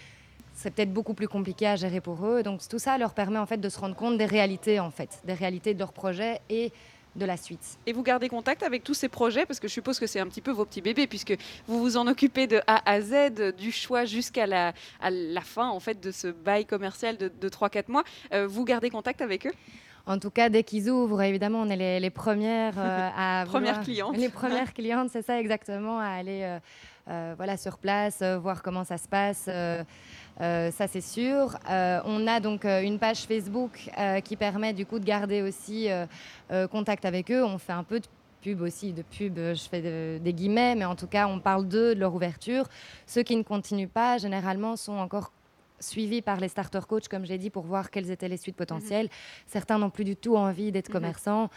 [0.60, 2.44] c'est peut-être beaucoup plus compliqué à gérer pour eux.
[2.44, 5.22] Donc tout ça leur permet en fait de se rendre compte des réalités en fait,
[5.24, 6.74] des réalités de leur projet et
[7.16, 7.80] de la suite.
[7.86, 9.46] Et vous gardez contact avec tous ces projets?
[9.46, 11.36] Parce que je suppose que c'est un petit peu vos petits bébés puisque
[11.68, 15.70] vous vous en occupez de A à Z, du choix jusqu'à la, à la fin
[15.70, 18.04] en fait de ce bail commercial de, de 3-4 mois.
[18.34, 19.54] Euh, vous gardez contact avec eux?
[20.10, 24.18] En tout cas, dès qu'ils ouvrent, évidemment, on est les, premières euh, à premières clientes.
[24.18, 26.58] Les premières clientes, c'est ça exactement, à aller
[27.10, 29.48] euh, voilà sur place, voir comment ça se passe.
[30.42, 31.58] Euh, ça c'est sûr.
[31.70, 33.90] Euh, on a donc euh, une page Facebook
[34.24, 35.88] qui permet du coup de garder aussi
[36.72, 37.44] contact avec eux.
[37.44, 38.06] On fait un peu de
[38.42, 41.94] pub aussi, de pub, je fais des guillemets, mais en tout cas on parle d'eux,
[41.94, 42.68] de leur ouverture.
[43.06, 45.32] Ceux qui ne continuent pas, généralement, sont encore
[45.80, 49.06] suivis par les starter coach, comme j'ai dit, pour voir quelles étaient les suites potentielles.
[49.06, 49.12] Mhm.
[49.48, 50.94] Certains n'ont plus du tout envie d'être mhm.
[50.94, 51.50] commerçants.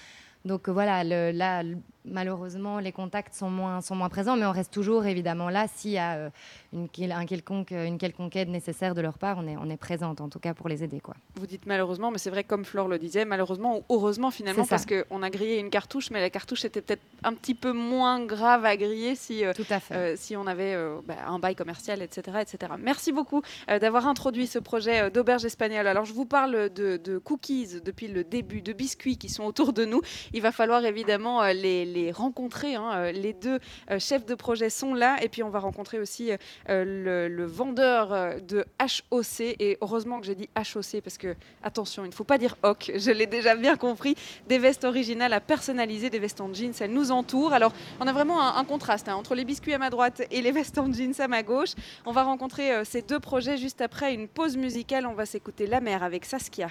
[0.44, 1.62] Donc voilà, là,
[2.04, 5.92] malheureusement, les contacts sont moins, sont moins présents, mais on reste toujours évidemment là s'il
[5.92, 6.30] y a euh,
[6.72, 10.20] une, un quelconque, une quelconque aide nécessaire de leur part, on est, on est présente
[10.20, 11.00] en tout cas pour les aider.
[11.00, 11.14] Quoi.
[11.36, 14.86] Vous dites malheureusement, mais c'est vrai comme Flore le disait, malheureusement ou heureusement finalement, parce
[14.86, 18.64] qu'on a grillé une cartouche, mais la cartouche était peut-être un petit peu moins grave
[18.64, 19.52] à griller si, euh,
[19.92, 20.76] euh, si on avait
[21.06, 22.38] bah, un bail commercial, etc.
[22.40, 22.72] etc.
[22.78, 25.86] Merci beaucoup d'avoir introduit ce projet d'auberge espagnole.
[25.86, 29.72] Alors je vous parle de, de, cookies depuis le début, de biscuits qui sont autour
[29.72, 30.02] de nous.
[30.32, 32.74] Il va falloir évidemment les les rencontrer.
[32.74, 32.90] Hein.
[32.94, 33.58] Euh, les deux
[33.90, 35.16] euh, chefs de projet sont là.
[35.22, 36.30] Et puis, on va rencontrer aussi
[36.68, 39.40] euh, le, vendeur de HOC.
[39.40, 42.92] Et heureusement que j'ai dit HOC parce que, attention, il ne faut pas dire HOC.
[42.96, 44.14] Je l'ai déjà bien compris.
[44.48, 46.72] Des vestes originales à personnaliser, des vestes en jeans.
[46.80, 47.52] Elles nous entourent.
[47.52, 50.52] Alors, on a vraiment un, contraste hein, entre les biscuits à ma droite et les
[50.52, 51.72] vestes en jeans à ma gauche.
[52.06, 55.06] On va rencontrer ces deux projets juste après une pause musicale.
[55.06, 56.68] On va s'écouter La mer avec Saskia.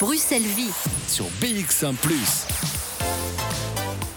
[0.00, 0.72] Bruxelles Vie
[1.06, 1.94] sur BX1⁇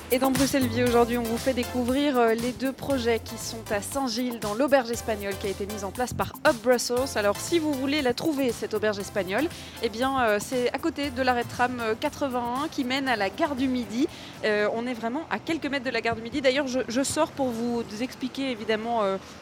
[0.10, 3.70] et dans Bruxelles Vie aujourd'hui, on vous fait découvrir euh, les deux projets qui sont
[3.70, 7.18] à Saint-Gilles dans l'auberge espagnole qui a été mise en place par Up Brussels.
[7.18, 9.50] Alors si vous voulez la trouver, cette auberge espagnole,
[9.84, 13.18] eh bien euh, c'est à côté de l'arrêt de tram 81 euh, qui mène à
[13.18, 14.08] la gare du Midi.
[14.46, 16.42] on est vraiment à quelques mètres de la gare du Midi.
[16.42, 19.02] D'ailleurs, je, je, sors pour vous expliquer évidemment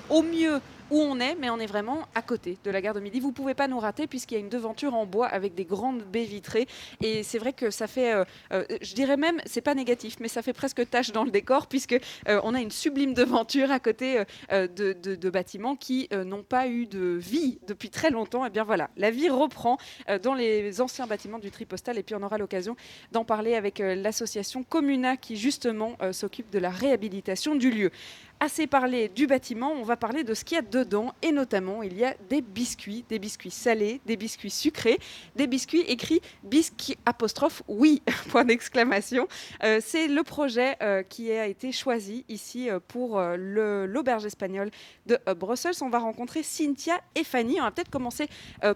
[0.09, 0.59] au mieux
[0.91, 3.19] où on est, mais on est vraiment à côté de la gare de Midi.
[3.19, 5.65] Vous ne pouvez pas nous rater puisqu'il y a une devanture en bois avec des
[5.65, 6.67] grandes baies vitrées.
[7.01, 10.27] Et c'est vrai que ça fait, euh, euh, je dirais même, c'est pas négatif, mais
[10.27, 13.79] ça fait presque tache dans le décor puisque euh, on a une sublime devanture à
[13.79, 18.45] côté de, bâtiments qui n'ont pas eu de vie depuis très longtemps.
[18.45, 19.77] Et bien voilà, la vie reprend
[20.21, 21.97] dans les anciens bâtiments du Tripostal.
[21.97, 22.75] Et puis on aura l'occasion
[23.11, 27.91] d'en parler avec l'association Comuna qui justement s'occupe de la réhabilitation du lieu
[28.39, 31.13] assez parlé du bâtiment, on va parler de ce qu'il y a dedans.
[31.21, 34.99] Et notamment, il y a des biscuits, des biscuits salés, des biscuits sucrés,
[35.35, 39.27] des biscuits écrits biscuit apostrophe oui, point d'exclamation.
[39.63, 44.71] Euh, c'est le projet euh, qui a été choisi ici euh, pour l'auberge espagnole
[45.05, 45.75] de Bruxelles.
[45.81, 47.59] On va rencontrer Cynthia et Fanny.
[47.59, 48.27] On va peut-être commencer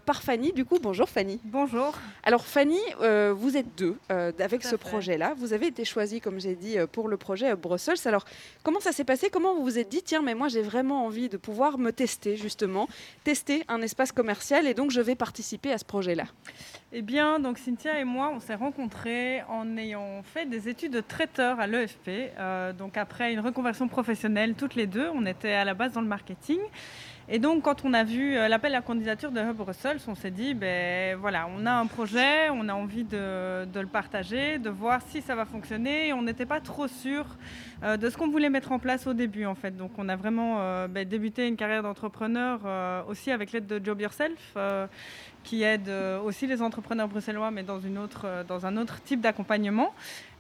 [0.06, 0.52] par Fanny.
[0.54, 1.40] Du coup, bonjour Fanny.
[1.44, 1.98] Bonjour.
[2.24, 2.80] Alors Fanny,
[3.34, 5.34] vous êtes deux avec ce projet-là.
[5.38, 7.98] Vous avez été choisie, comme j'ai dit, pour le projet Bruxelles.
[8.06, 8.26] Alors,
[8.64, 9.30] comment ça s'est passé?
[9.30, 12.36] Comment vous vous êtes dit, tiens, mais moi j'ai vraiment envie de pouvoir me tester
[12.36, 12.88] justement,
[13.24, 16.26] tester un espace commercial et donc je vais participer à ce projet-là
[16.92, 21.02] Eh bien, donc Cynthia et moi, on s'est rencontrés en ayant fait des études de
[21.02, 22.10] traiteur à l'EFP.
[22.10, 26.02] Euh, donc après une reconversion professionnelle, toutes les deux, on était à la base dans
[26.02, 26.60] le marketing.
[27.32, 30.32] Et donc, quand on a vu euh, l'appel à candidature de Hub Brussels, on s'est
[30.32, 35.00] dit, ben voilà, on a un projet, on a envie de, le partager, de voir
[35.10, 36.12] si ça va fonctionner.
[36.12, 37.28] on n'était pas trop sûr
[37.84, 39.78] euh, de ce qu'on voulait mettre en place au début, en fait.
[39.78, 42.62] Donc, on a vraiment euh, ben, débuté une carrière d'entrepreneur
[43.08, 44.58] aussi avec l'aide de Job Yourself
[45.44, 45.90] qui aide
[46.26, 49.94] aussi les entrepreneurs bruxellois, mais dans un autre type d'accompagnement.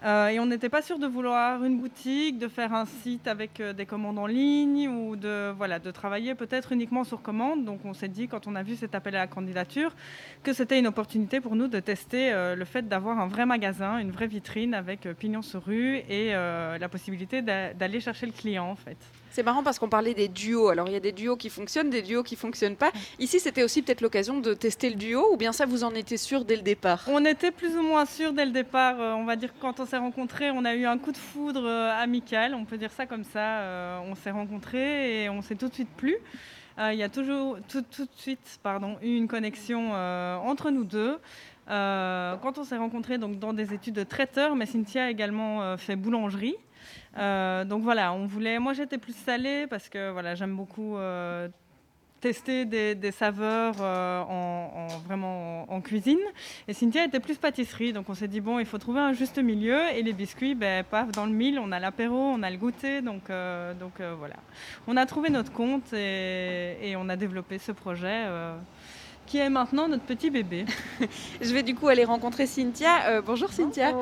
[0.06, 3.60] Euh, et on n'était pas sûr de vouloir une boutique, de faire un site avec
[3.60, 7.66] euh, des commandes en ligne ou de, voilà, travailler peut-être uniquement sur commande.
[7.66, 9.94] Donc on s'est dit, quand on a vu cet appel à la candidature,
[10.42, 13.98] que c'était une opportunité pour nous de tester euh, le fait d'avoir un vrai magasin,
[13.98, 18.76] une vraie vitrine avec pignon sur rue et la possibilité d'aller chercher le client en
[18.76, 18.98] fait.
[19.32, 20.70] C'est marrant parce qu'on parlait des duos.
[20.70, 22.92] Alors il y a des duos qui fonctionnent, des duos qui fonctionnent pas.
[23.20, 26.18] Ici, c'était aussi peut-être l'occasion de tester le duo ou bien ça, vous en étiez
[26.18, 27.04] sûr dès le départ?
[27.08, 28.96] On était plus ou moins sûr dès le départ.
[29.00, 31.92] on va dire quand on s'est rencontrés, on a eu un coup de foudre euh,
[32.02, 33.60] amical, on peut dire ça comme ça.
[33.60, 36.18] Euh, on s'est rencontrés et on s'est tout de suite plu.
[36.80, 41.20] Euh, il y a toujours tout, de suite pardon, eu une connexion entre nous deux.
[41.68, 45.96] quand on s'est rencontrés donc, dans des études de traiteur, mais Cynthia a également fait
[45.96, 46.56] boulangerie.
[47.66, 48.60] Donc voilà, on voulait.
[48.60, 50.98] Moi, j'étais plus salée parce que voilà, j'aime beaucoup
[52.20, 56.20] tester des, saveurs euh, en, vraiment en, cuisine.
[56.68, 59.40] Et Cynthia était plus pâtisserie, donc on s'est dit bon, il faut trouver un juste
[59.40, 59.80] milieu.
[59.96, 63.02] Et les biscuits, ben, paf, dans le mille, on a l'apéro, on a le goûter,
[63.02, 64.36] donc, euh, euh, voilà.
[64.88, 68.26] On a trouvé notre compte et on a développé ce projet
[69.30, 70.66] qui est maintenant notre petit bébé.
[71.42, 73.10] je vais du coup aller rencontrer Cynthia.
[73.10, 73.94] Euh, bonjour Cynthia.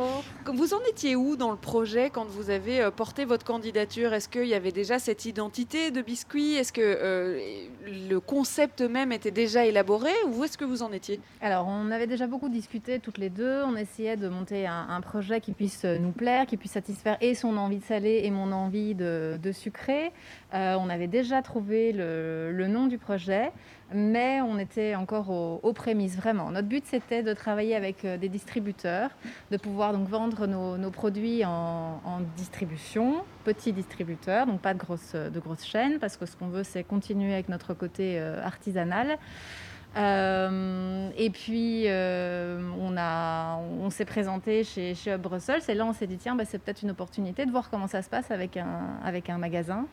[0.46, 4.14] Vous en étiez où dans le projet quand vous avez euh, porté votre candidature?
[4.14, 6.54] Est-ce qu'il y avait déjà cette identité de biscuit?
[6.54, 7.42] Est-ce que euh,
[7.86, 11.20] le concept même était déjà élaboré ou où est-ce que vous en étiez?
[11.42, 13.64] Alors on avait déjà beaucoup discuté toutes les deux.
[13.66, 17.58] On essayait de monter un, projet qui puisse nous plaire, qui puisse satisfaire et son
[17.58, 20.12] envie de salé et mon envie de, de sucré.
[20.54, 23.52] on avait déjà trouvé le, le nom du projet
[23.94, 26.52] mais on était encore aux, prémices vraiment.
[26.52, 29.12] Notre but c'était de travailler avec euh, des distributeurs,
[29.52, 32.00] de pouvoir donc vendre nos, produits en,
[32.36, 36.64] distribution, petits distributeurs, donc pas de grosses, de grosses chaînes, parce que ce qu'on veut
[36.64, 39.18] c'est continuer avec notre côté euh, artisanal.
[39.96, 46.18] Euh, et puis, on, on s'est présenté chez, chez Brussels et là, on s'est dit,
[46.18, 49.30] tiens, bah, c'est peut-être une opportunité de voir comment ça se passe avec un, avec
[49.30, 49.88] un magasin.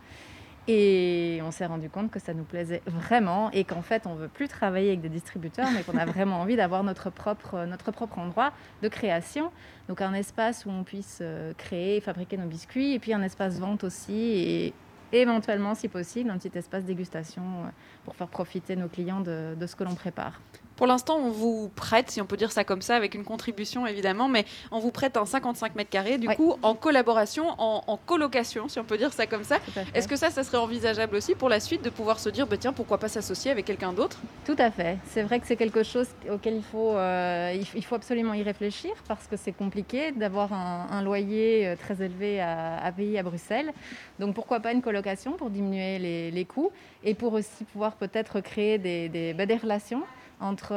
[0.67, 4.29] Et on s'est rendu compte que ça nous plaisait vraiment et qu'en fait, on veut
[4.29, 8.19] plus travailler avec des distributeurs, mais qu'on a vraiment envie d'avoir notre propre, notre propre
[8.19, 9.51] endroit de création.
[9.89, 13.59] Donc un espace où on puisse euh, créer, fabriquer nos biscuits, et puis un espace
[13.59, 14.75] vente aussi, et
[15.13, 17.69] éventuellement, si possible, un petit espace dégustation euh,
[18.07, 20.41] pour faire profiter nos clients de, de ce que l'on prépare.
[20.77, 23.87] Pour l'instant, on vous prête, si on peut dire ça comme ça, avec une contribution
[23.87, 28.69] évidemment, mais on vous prête un 55 mètres carrés, du coup, en collaboration, en, colocation,
[28.69, 29.59] si on peut dire ça comme ça.
[29.95, 32.57] Est-ce que ça, ça serait envisageable aussi pour la suite de pouvoir se dire, bah,
[32.59, 34.19] tiens, pourquoi pas s'associer avec quelqu'un d'autre?
[34.45, 34.99] Tout à fait.
[35.07, 38.91] C'est vrai que c'est quelque chose auquel il faut, euh, il faut absolument y réfléchir
[39.07, 43.73] parce que c'est compliqué d'avoir un, loyer euh, très élevé à, payer à Bruxelles.
[44.19, 46.71] Donc pourquoi pas une colocation pour diminuer les, coûts
[47.03, 50.03] et pour aussi pouvoir peut-être créer des, des, bah, des relations
[50.45, 50.73] entre,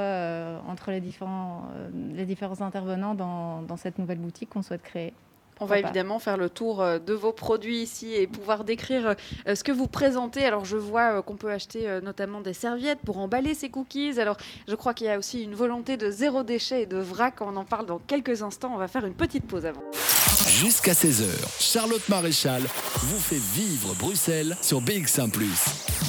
[0.67, 1.63] entre les, différents,
[2.13, 5.13] les différents intervenants dans, dans cette nouvelle boutique qu'on souhaite créer.
[5.59, 9.15] On va évidemment faire le tour euh, de vos produits ici et pouvoir décrire
[9.47, 10.45] euh, ce que vous présentez.
[10.45, 14.19] Alors je vois euh, qu'on peut acheter notamment des serviettes pour emballer ces cookies.
[14.19, 17.41] Alors je crois qu'il y a aussi une volonté de zéro déchet et de vrac.
[17.41, 18.71] On en parle dans quelques instants.
[18.73, 19.83] On va faire une petite pause avant.
[20.47, 21.25] Jusqu'à 16h,
[21.59, 25.31] Charlotte Maréchal vous fait vivre Bruxelles sur BX1⁇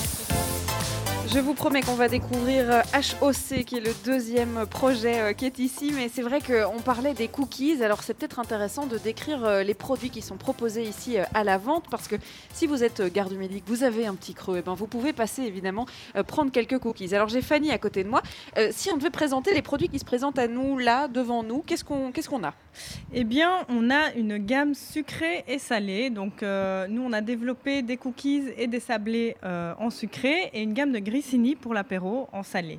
[1.31, 2.83] je vous promets qu'on va découvrir
[3.21, 5.93] HOC, euh, qui est le deuxième projet euh, qui est ici.
[5.95, 7.83] Mais c'est vrai qu'on parlait des cookies.
[7.83, 11.59] Alors c'est peut-être intéressant de décrire euh, les produits qui sont proposés ici à la
[11.59, 11.85] vente.
[11.91, 12.17] Parce que
[12.55, 15.13] si vous êtes garde médic, vous avez un petit creux, et eh ben vous pouvez
[15.13, 15.87] passer évidemment
[16.27, 17.15] prendre quelques cookies.
[17.15, 18.23] Alors j'ai Fanny à côté de moi.
[18.71, 21.85] si on devait présenter les produits qui se présentent à nous là, devant nous, qu'est-ce
[21.85, 22.55] qu'on a?
[23.13, 26.11] Eh bien, on a une gamme sucrée et salée.
[26.11, 30.93] Donc nous, on a développé des cookies et des sablés en sucré et une gamme
[30.93, 32.79] de gris pour l'apéro en salé.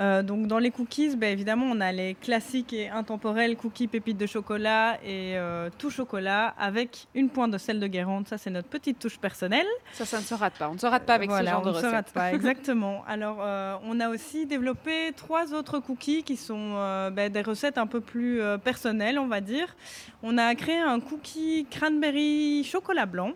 [0.00, 4.18] Euh, donc dans les cookies, ben, évidemment, on a les classiques et intemporels cookies pépites
[4.18, 8.26] de chocolat et euh, tout chocolat avec une pointe de sel de Guérande.
[8.28, 9.66] Ça, c'est notre petite touche personnelle.
[9.92, 10.68] Ça, ça ne se rate pas.
[10.68, 11.84] On ne se rate pas avec ce genre de recette.
[11.84, 13.04] On ne se rate pas, exactement.
[13.06, 16.72] Alors, euh, on a aussi développé trois autres cookies qui sont
[17.12, 19.74] ben, des recettes un peu plus personnelles, on va dire.
[20.22, 23.32] On a créé un cookie cranberry chocolat blanc.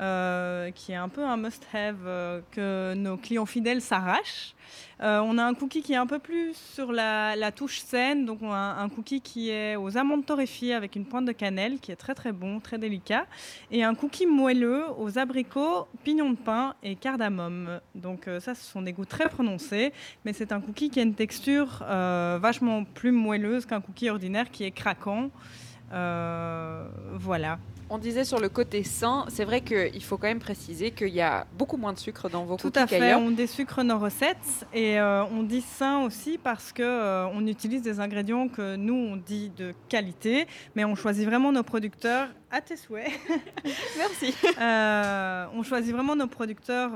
[0.00, 4.54] Euh, qui est un peu un must-have euh, que nos clients fidèles s'arrachent.
[5.02, 8.38] Euh, on a un cookie qui est un peu plus sur la, touche saine, donc
[8.40, 11.92] on a un, cookie qui est aux amandes torréfiées avec une pointe de cannelle, qui
[11.92, 13.26] est très très bon, très délicat,
[13.70, 17.80] et un cookie moelleux aux abricots, pignons de pain et cardamome.
[17.94, 19.92] Donc ça, ce sont des goûts très prononcés,
[20.24, 21.84] mais c'est un cookie qui a une texture
[22.40, 25.30] vachement plus moelleuse qu'un cookie ordinaire qui est craquant.
[25.90, 27.58] voilà
[27.90, 31.20] on disait sur le côté sain, c'est vrai qu'il faut quand même préciser qu'il y
[31.20, 35.00] a beaucoup moins de sucre dans vos Tout à fait, on désucre nos recettes et
[35.00, 39.16] euh, on dit sain aussi parce que euh, on utilise des ingrédients que nous on
[39.16, 43.10] dit de qualité, mais on choisit vraiment nos producteurs à tes souhaits.
[43.98, 44.34] Merci.
[44.60, 46.92] Euh, on choisit vraiment nos producteurs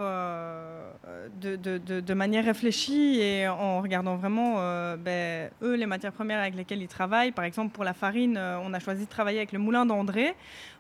[1.41, 4.55] de, de, manière réfléchie et en regardant vraiment
[4.97, 7.33] ben, eux les matières premières avec lesquelles ils travaillent.
[7.33, 10.35] Par exemple pour la farine, on a choisi de travailler avec le moulin d'André.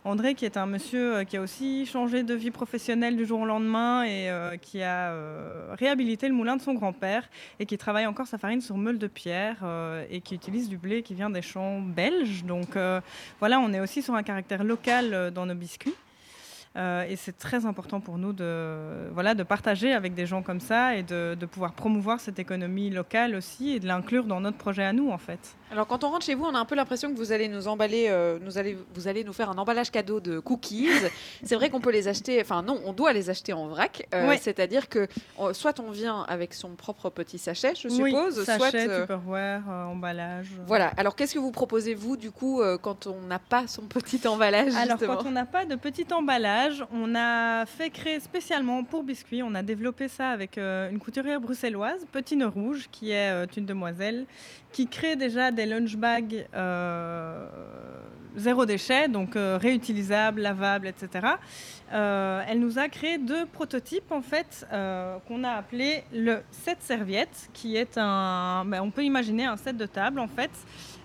[0.06, 3.40] André, qui est un monsieur euh, qui a aussi changé de vie professionnelle du jour
[3.40, 7.78] au lendemain et euh, qui a euh, réhabilité le moulin de son grand-père et qui
[7.78, 9.64] travaille encore sa farine sur meule de pierre
[10.10, 12.44] et qui utilise du blé qui vient des champs belges.
[12.44, 12.76] Donc
[13.38, 15.94] voilà, on est aussi sur un caractère local dans nos biscuits.
[16.76, 20.58] Euh, et c'est très important pour nous de, voilà, de partager avec des gens comme
[20.58, 24.56] ça et de, de pouvoir promouvoir cette économie locale aussi et de l'inclure dans notre
[24.56, 25.38] projet à nous en fait.
[25.70, 27.68] Alors quand on rentre chez vous, on a un peu l'impression que vous allez nous
[27.68, 30.88] emballer, euh, nous allez, vous allez nous faire un emballage cadeau de cookies.
[31.44, 34.06] c'est vrai qu'on peut les acheter, enfin non, on doit les acheter en vrac.
[34.12, 35.06] Euh, c'est-à-dire que
[35.52, 40.48] soit on vient avec son propre petit sachet, je suppose, oui, sachet, soit Tupperware, emballage.
[40.66, 40.88] Voilà.
[40.96, 44.74] Alors qu'est-ce que vous proposez vous du coup quand on n'a pas son petit emballage
[44.74, 49.42] Alors quand on n'a pas de petit emballage on a fait créer spécialement pour biscuits.
[49.42, 53.66] On a développé ça avec euh, une couturière bruxelloise, Petite Rouge, qui est euh, une
[53.66, 54.26] demoiselle,
[54.72, 57.46] qui crée déjà des lunch bags euh,
[58.36, 61.28] zéro déchet, donc réutilisables, lavables, etc.
[61.92, 64.66] elle nous a créé deux prototypes en fait
[65.28, 69.76] qu'on a appelé le set serviette, qui est un, ben, on peut imaginer un set
[69.76, 70.50] de table en fait.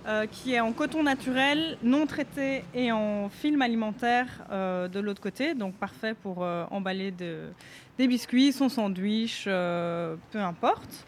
[0.09, 5.21] Euh, qui est en coton naturel, non traité et en film alimentaire euh, de l'autre
[5.21, 11.05] côté, donc parfait pour euh, emballer des biscuits, son sandwich, peu importe.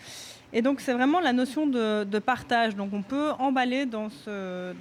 [0.54, 2.76] Et donc c'est vraiment la notion de, partage.
[2.76, 4.74] Donc on peut emballer dans ce,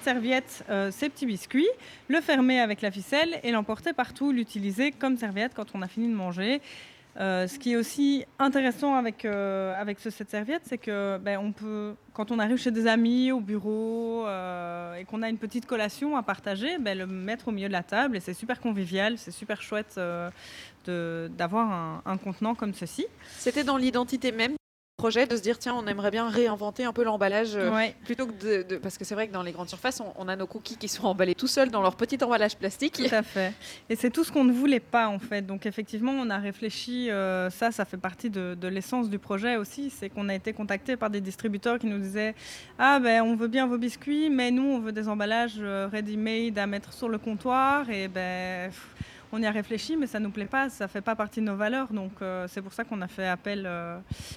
[0.00, 1.68] serviette ces petits biscuits,
[2.08, 6.08] le fermer avec la ficelle et l'emporter partout, l'utiliser comme serviette quand on a fini
[6.08, 6.62] de manger.
[7.18, 9.98] Euh, ce qui est aussi intéressant avec, euh, avec
[10.28, 14.94] serviette, c'est que ben, on peut, quand on arrive chez des amis au bureau euh,
[14.96, 17.82] et qu'on a une petite collation à partager, ben, le mettre au milieu de la
[17.82, 19.98] table et c'est super convivial, c'est super chouette
[20.86, 23.06] d'avoir un, un, contenant comme ceci.
[23.38, 24.56] C'était dans l'identité même
[24.96, 27.70] projet de se dire tiens on aimerait bien réinventer un peu l'emballage euh,
[28.06, 30.46] plutôt que de, parce que c'est vrai que dans les grandes surfaces on, a nos
[30.46, 32.94] cookies qui sont emballés tout seuls dans leur petit emballage plastique.
[32.94, 33.52] Tout à fait.
[33.90, 35.42] Et c'est tout ce qu'on ne voulait pas en fait.
[35.42, 39.90] Donc effectivement on a réfléchi euh, ça ça fait partie de, l'essence du projet aussi
[39.90, 42.34] c'est qu'on a été contacté par des distributeurs qui nous disaient
[42.78, 46.16] ah ben on veut bien vos biscuits mais nous on veut des emballages euh, ready
[46.16, 48.72] made à mettre sur le comptoir et ben
[49.36, 51.56] on y a réfléchi, mais ça nous plaît pas, ça fait pas partie de nos
[51.56, 51.88] valeurs.
[51.92, 52.12] Donc
[52.48, 53.68] c'est pour ça qu'on a fait appel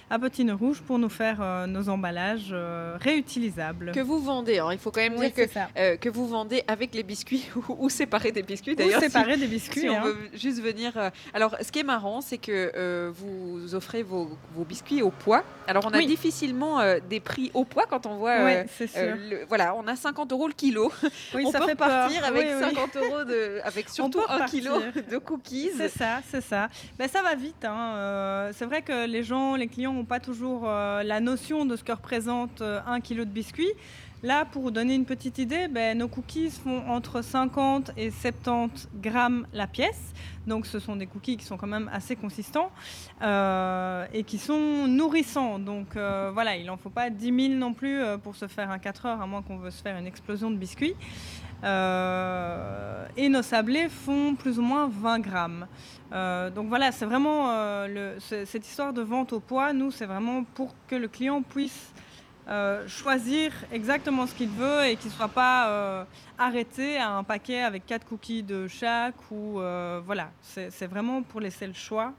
[0.09, 2.53] à Bottine Rouge pour nous faire nos emballages
[2.99, 3.91] réutilisables.
[3.93, 4.69] Que vous vendez, hein.
[4.71, 8.43] il faut quand même dire que, que vous vendez avec les biscuits ou, séparés des
[8.43, 9.01] biscuits d'ailleurs.
[9.01, 9.81] Séparés des biscuits.
[9.81, 10.03] Si on hein.
[10.05, 10.93] veut juste venir.
[11.33, 15.43] alors ce qui est marrant, c'est que vous offrez vos, biscuits au poids.
[15.67, 18.43] Alors on a difficilement des prix au poids quand on voit.
[18.43, 19.15] Oui, c'est sûr.
[19.47, 20.91] voilà, on a 50 euros le kilo.
[21.33, 25.17] Oui, on ça peut fait partir avec 50 euros de, avec surtout un kilo de
[25.17, 25.71] cookies.
[25.75, 26.69] C'est ça, c'est ça.
[26.97, 27.65] Ben, ça va vite.
[27.65, 27.93] Hein.
[27.95, 31.75] Euh, c'est vrai que les gens, les clients n'ont pas toujours euh, la notion de
[31.75, 33.71] ce que représente euh, un kilo de biscuits.
[34.21, 38.89] Là, pour vous donner une petite idée, ben, nos cookies font entre 50 et 70
[39.01, 40.13] grammes la pièce.
[40.45, 42.71] Donc ce sont des cookies qui sont quand même assez consistants
[43.21, 45.57] et qui sont nourrissants.
[45.59, 49.05] Donc voilà, il n'en faut pas 10 000 non plus pour se faire un 4
[49.05, 50.95] heures, à moins qu'on veut se faire une explosion de biscuits.
[51.63, 55.67] Et nos sablés font plus ou moins 20 grammes.
[56.55, 57.85] donc voilà, c'est vraiment
[58.19, 59.73] cette histoire de vente au poids.
[59.73, 61.93] Nous, c'est vraiment pour que le client puisse
[62.49, 66.03] euh, choisir exactement ce qu'il veut et qu'il ne soit pas euh,
[66.35, 69.13] arrêté à un paquet avec quatre cookies de chaque.
[69.29, 72.13] Ou, euh, voilà, c'est vraiment pour laisser le choix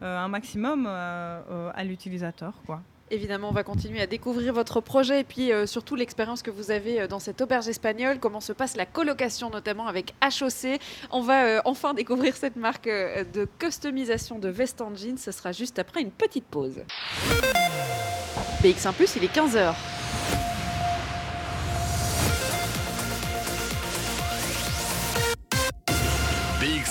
[0.00, 2.54] un maximum à l'utilisateur.
[2.64, 2.80] quoi.
[3.10, 7.08] Évidemment, on va continuer à découvrir votre projet et puis surtout l'expérience que vous avez
[7.08, 10.80] dans cette auberge espagnole, comment se passe la colocation notamment avec HOC.
[11.10, 15.18] On va enfin découvrir cette marque de customisation de veste en jeans.
[15.18, 16.80] Ce sera juste après une petite pause.
[18.62, 19.74] BX1⁇ il est 15h.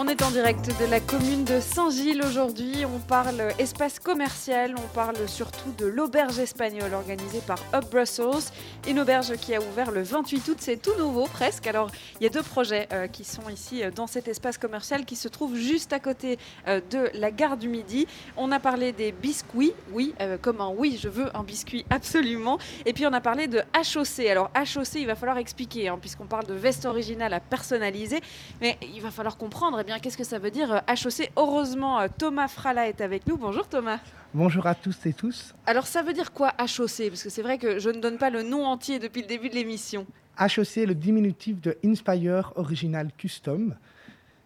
[0.00, 2.84] on est en direct de la commune de Saint-Gilles aujourd'hui.
[2.84, 8.52] On parle espace commercial, on parle surtout de l'auberge espagnole organisée par Up Brussels.
[8.86, 11.66] Une auberge qui a ouvert le 28 août, c'est tout nouveau presque.
[11.66, 11.90] Alors
[12.20, 15.16] il y a deux projets euh, qui sont ici euh, dans cet espace commercial qui
[15.16, 16.38] se trouve juste à côté
[16.68, 18.06] euh, de la gare du Midi.
[18.36, 22.58] On a parlé des biscuits, oui, comme un oui, je veux un biscuit absolument.
[22.86, 24.26] Et puis on a parlé de HOC.
[24.30, 28.20] Alors HOC, il va falloir expliquer, hein, puisqu'on parle de veste originale à personnaliser,
[28.60, 32.48] mais il va falloir comprendre qu'est-ce que ça veut dire HOC euh, Heureusement, euh, Thomas
[32.48, 33.38] Frala est avec nous.
[33.38, 33.98] Bonjour Thomas.
[34.34, 35.54] Bonjour à tous et tous.
[35.64, 38.28] Alors ça veut dire quoi HOC Parce que c'est vrai que je ne donne pas
[38.28, 40.06] le nom entier depuis le début de l'émission.
[40.38, 43.74] HOC est le diminutif de Inspire Original Custom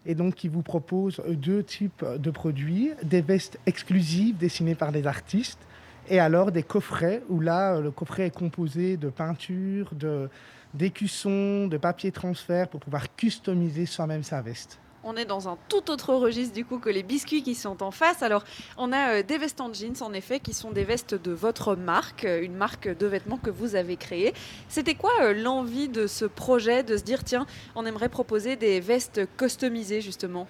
[0.05, 5.05] et donc qui vous propose deux types de produits, des vestes exclusives dessinées par des
[5.05, 5.59] artistes
[6.09, 10.29] et alors des coffrets où là le coffret est composé de peintures, de
[10.73, 14.79] d'écussons, de papier transfert pour pouvoir customiser soi-même sa veste.
[15.05, 17.91] On est dans un tout autre registre du coup que les biscuits qui sont en
[17.91, 18.23] face.
[18.23, 18.45] Alors,
[18.77, 21.75] on a euh, des vestes en jeans en effet qui sont des vestes de votre
[21.75, 24.33] marque, euh, une marque de vêtements que vous avez créée.
[24.69, 27.45] C'était quoi euh, l'envie de ce projet de se dire tiens,
[27.75, 30.47] on aimerait proposer des vestes customisées justement?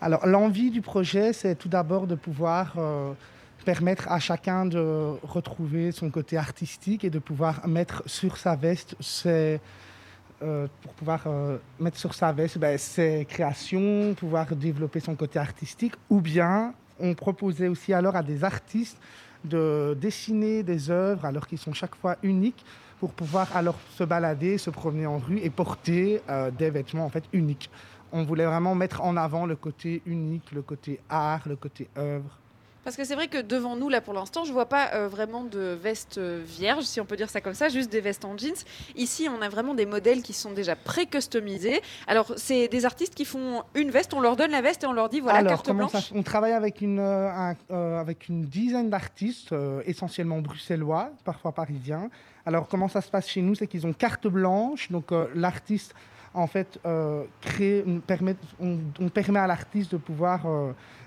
[0.00, 2.74] Alors, l'envie du projet, c'est tout d'abord de pouvoir
[3.64, 8.96] permettre à chacun de retrouver son côté artistique et de pouvoir mettre sur sa veste
[8.98, 9.60] ses
[10.42, 15.38] euh, pour pouvoir euh, mettre sur sa veste ben, ses créations, pouvoir développer son côté
[15.38, 18.98] artistique, ou bien on proposait aussi alors à des artistes
[19.44, 22.64] de dessiner des œuvres alors qu'ils sont chaque fois uniques
[23.00, 27.08] pour pouvoir alors se balader, se promener en rue et porter euh, des vêtements en
[27.08, 27.70] fait uniques.
[28.12, 32.38] On voulait vraiment mettre en avant le côté unique, le côté art, le côté œuvre.
[32.84, 35.44] Parce que c'est vrai que devant nous, là pour l'instant, je vois pas euh, vraiment
[35.44, 38.36] de vestes euh, vierges, si on peut dire ça comme ça, juste des vestes en
[38.36, 38.56] jeans.
[38.96, 41.80] Ici, on a vraiment des modèles qui sont déjà pré-customisés.
[42.08, 44.92] Alors, c'est des artistes qui font une veste, on leur donne la veste et on
[44.92, 46.12] leur dit voilà, Alors, carte blanche.
[46.12, 47.54] on travaille avec une, euh,
[48.00, 49.54] avec une dizaine d'artistes,
[49.86, 52.10] essentiellement bruxellois, parfois parisiens.
[52.46, 55.94] Alors, comment ça se passe chez nous C'est qu'ils ont carte blanche, donc l'artiste
[56.34, 56.80] en fait,
[57.42, 60.46] crée, permet, on, on, permet à l'artiste de pouvoir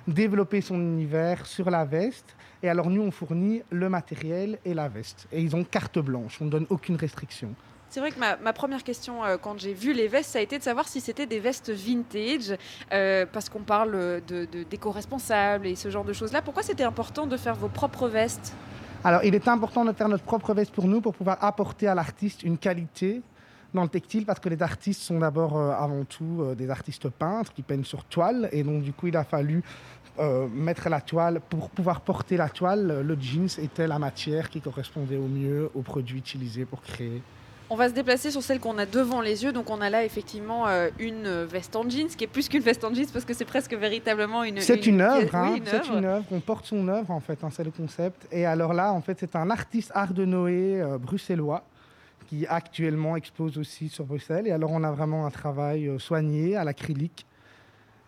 [0.07, 2.35] développer son univers sur la veste.
[2.63, 5.27] Et alors nous, on fournit le matériel et la veste.
[5.31, 7.53] Et ils ont carte blanche, on ne donne aucune restriction.
[7.89, 10.57] C'est vrai que ma, première question euh, quand j'ai vu les vestes, ça a été
[10.57, 12.57] de savoir si c'était des vestes vintage,
[12.91, 16.41] euh, parce qu'on parle de, d'éco-responsable et ce genre de choses-là.
[16.41, 18.53] Pourquoi c'était important de faire vos propres vestes?
[19.03, 21.95] Alors, il est important de faire notre propre veste pour nous, pour pouvoir apporter à
[21.95, 23.21] l'artiste une qualité
[23.75, 27.53] dans le textile parce que les artistes sont d'abord euh, avant tout des artistes peintres
[27.53, 29.63] qui peignent sur toile et donc du coup il a fallu
[30.17, 34.61] euh, mettre la toile, pour pouvoir porter la toile, le jeans était la matière qui
[34.61, 37.21] correspondait au mieux aux produits utilisés pour créer
[37.69, 39.51] On va se déplacer sur celle qu'on a devant les yeux.
[39.51, 42.85] Donc on a là effectivement euh, une veste en jeans, qui est plus qu'une veste
[42.85, 44.61] en jeans parce que c'est presque véritablement une.
[44.61, 45.57] C'est une, œuvre, hein.
[45.65, 46.25] c'est une œuvre.
[46.31, 48.25] On porte son œuvre en fait, hein, c'est le concept.
[48.31, 51.65] Et alors là, en fait, c'est un artiste art de Noé euh, bruxellois
[52.27, 54.47] qui actuellement expose aussi sur Bruxelles.
[54.47, 57.25] Et alors on a vraiment un travail euh, soigné à l'acrylique.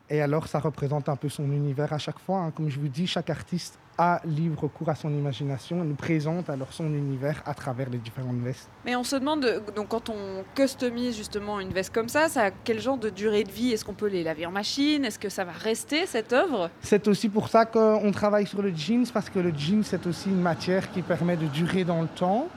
[0.09, 2.39] Et alors ça représente un peu son univers à chaque fois.
[2.39, 2.51] Hein.
[2.51, 6.49] Comme je vous dis, chaque artiste a libre cours à son imagination et nous présente
[6.49, 8.69] alors son univers à travers les différentes vestes.
[8.85, 12.51] Mais on se demande, donc quand on customise justement une veste comme ça, ça a
[12.51, 13.71] quel genre de durée de vie?
[13.71, 15.03] Est-ce qu'on peut les laver en machine?
[15.03, 16.69] Est-ce que ça va rester cette œuvre?
[16.81, 20.29] C'est aussi pour ça qu'on travaille sur le jeans parce que le jeans c'est aussi
[20.29, 22.47] une matière qui permet de durer dans le temps.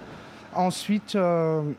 [0.55, 1.73] Ensuite, euh,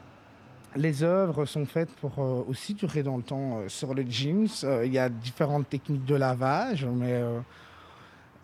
[0.75, 4.47] les œuvres sont faites pour euh, aussi durer dans le temps euh, sur le jeans.
[4.83, 7.21] il y a différentes techniques de lavage, mais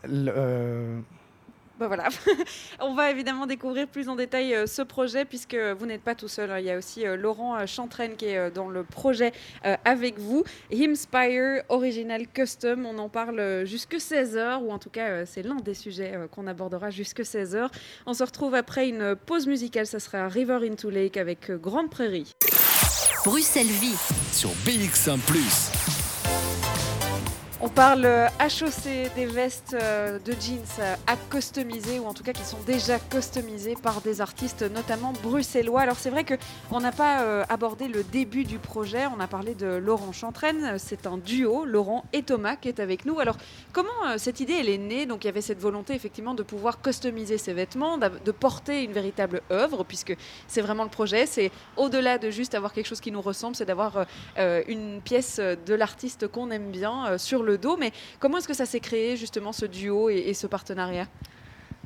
[0.09, 0.99] euh,
[1.80, 2.07] ben voilà.
[2.80, 6.28] On va évidemment découvrir plus en détail euh, ce projet puisque vous n'êtes pas tout
[6.28, 6.51] seul.
[6.51, 6.59] Hein.
[6.59, 9.32] Il y a aussi euh, Laurent Chantraine qui est dans le projet
[9.86, 10.43] avec vous.
[10.71, 15.73] Himspire Original Custom, on en parle jusque 16h ou en tout cas c'est l'un des
[15.73, 17.69] sujets qu'on abordera jusque 16h.
[18.05, 22.34] On se retrouve après une pause musicale, ça sera River into Lake avec Grande Prairie.
[23.25, 23.97] Bruxelles Vie
[24.32, 25.17] sur BX1⁇
[27.60, 32.24] on parle HOC euh, des vestes euh, de jeans euh, à customiser ou en tout
[32.24, 35.82] cas qui sont déjà customisées par des artistes notamment bruxellois.
[35.82, 39.66] Alors c'est vrai qu'on n'a pas abordé le début du projet, on a parlé de
[39.66, 43.20] Laurent Chantraine, c'est un duo, Laurent et Thomas qui est avec nous.
[43.20, 43.38] Alors
[43.74, 45.05] comment cette idée elle est née?
[45.05, 48.91] Donc il y avait cette volonté effectivement de pouvoir customiser ces vêtements, de porter une
[48.91, 50.16] véritable œuvre puisque
[50.47, 53.66] c'est vraiment le projet, c'est au-delà de juste avoir quelque chose qui nous ressemble, c'est
[53.66, 54.05] d'avoir
[54.38, 57.77] une pièce de l'artiste qu'on aime bien sur le le dos.
[57.77, 61.07] Mais comment est-ce que ça s'est créé justement ce duo et, ce partenariat?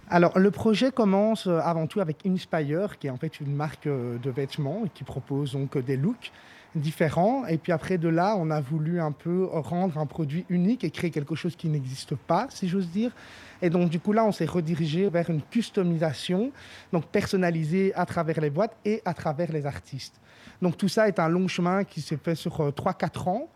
[0.10, 3.88] Alors, le projet commence euh, avant tout avec Inspire, qui est en fait une marque
[3.88, 6.34] euh, de vêtements et qui propose donc des looks
[6.76, 7.46] différents.
[7.48, 10.92] Et puis après de là, on a voulu un peu rendre un produit unique et
[10.92, 13.12] créer quelque chose qui n'existe pas, si j'ose dire.
[13.62, 16.52] Et donc du coup là, on s'est redirigé vers une customisation,
[16.92, 20.20] donc personnalisée à travers les boîtes et à travers les artistes.
[20.62, 23.50] Donc tout ça est un long chemin qui s'est fait sur 3-4 euh, ans.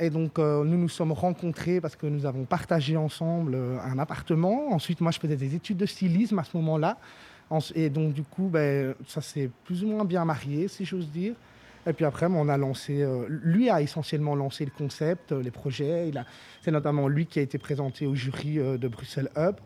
[0.00, 3.98] Et donc, euh, nous nous sommes rencontrés parce que nous avons partagé ensemble euh, un
[3.98, 4.72] appartement.
[4.72, 6.96] Ensuite, moi, je faisais des études de stylisme à ce moment-là.
[7.74, 11.34] Et donc, du coup, ben, ça s'est plus ou moins bien marié, si j'ose dire.
[11.86, 16.10] Et puis après, on a lancé, euh, lui a essentiellement lancé le concept, les projets.
[16.62, 19.56] C'est notamment lui qui a été présenté au jury de Bruxelles Hub.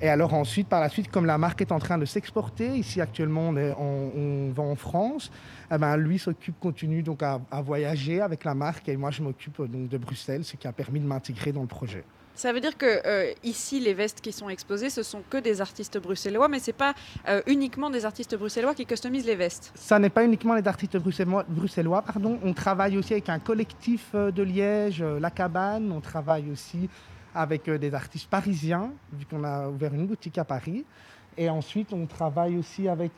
[0.00, 3.00] Et alors ensuite, par la suite, comme la marque est en train de s'exporter, ici
[3.00, 5.30] actuellement on, est, on, va en France,
[5.72, 9.58] eh ben, lui s'occupe, continue donc à, voyager avec la marque et moi je m'occupe
[9.62, 12.04] donc de Bruxelles, ce qui a permis de m'intégrer dans le projet.
[12.34, 15.62] Ça veut dire que euh, ici, les vestes qui sont exposées, ce sont que des
[15.62, 16.92] artistes bruxellois, mais c'est pas
[17.28, 19.72] euh, uniquement des artistes bruxellois qui customisent les vestes.
[19.74, 22.38] Ça n'est pas uniquement les artistes bruxellois, bruxellois, pardon.
[22.44, 25.90] On travaille aussi avec un collectif euh, de Liège, La Cabane.
[25.90, 26.90] On travaille aussi
[27.36, 30.84] avec euh, des artistes parisiens, vu qu'on a ouvert une boutique à Paris.
[31.38, 33.12] Et ensuite, on travaille aussi avec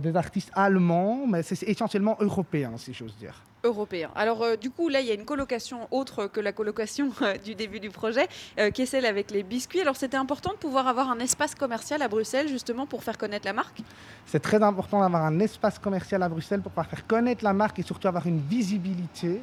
[0.00, 3.42] des artistes allemands, mais c'est essentiellement européen, si j'ose dire.
[3.64, 4.08] Européen.
[4.14, 7.36] Alors, euh, du coup, là, il y a une colocation autre que la colocation euh,
[7.38, 8.28] du début du projet,
[8.72, 9.80] qui est celle avec les biscuits.
[9.80, 13.46] Alors, c'était important de pouvoir avoir un espace commercial à Bruxelles, justement, pour faire connaître
[13.46, 13.80] la marque?
[14.26, 17.80] C'est très important d'avoir un espace commercial à Bruxelles pour pouvoir faire connaître la marque
[17.80, 19.42] et surtout avoir une visibilité,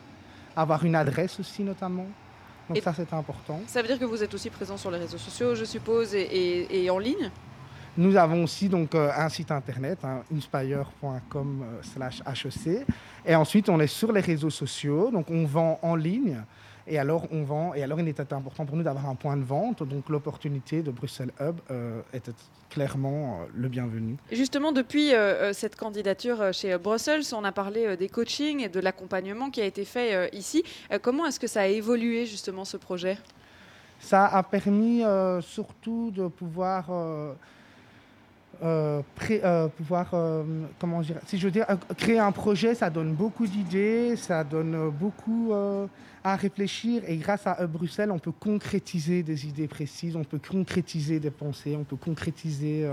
[0.55, 2.07] avoir une adresse aussi, notamment.
[2.69, 3.59] Donc ça, c'est important.
[3.67, 6.89] Ça veut dire que vous êtes aussi présent sur les réseaux sociaux, je suppose, et,
[6.89, 7.29] en ligne?
[7.95, 11.63] Nous avons aussi donc euh, un site internet, hein, inspire.com
[11.99, 12.87] HEC.
[13.23, 16.41] Et ensuite, on est sur les réseaux sociaux, donc on vend en ligne.
[16.87, 17.73] Et alors, on vend.
[17.73, 19.83] Et alors, il était important pour nous d'avoir un point de vente.
[19.83, 22.33] Donc, l'opportunité de Bruxelles Hub euh, était
[22.69, 24.17] clairement euh, le bienvenu.
[24.31, 29.49] Justement, depuis euh, cette candidature chez Brussels, on a parlé des coachings et de l'accompagnement
[29.49, 30.63] qui a été fait ici.
[31.01, 33.17] comment est-ce que ça a évolué justement ce projet?
[33.99, 35.03] Ça a permis
[35.41, 36.89] surtout de pouvoir
[38.61, 40.43] euh, euh, pouvoir, euh,
[40.79, 41.65] comment dire, si je veux dire,
[41.97, 45.53] créer un projet, ça donne beaucoup d'idées, ça donne beaucoup
[46.23, 47.03] à réfléchir.
[47.07, 51.75] Et grâce à Bruxelles, on peut concrétiser des idées précises, on peut concrétiser des pensées,
[51.77, 52.87] on peut concrétiser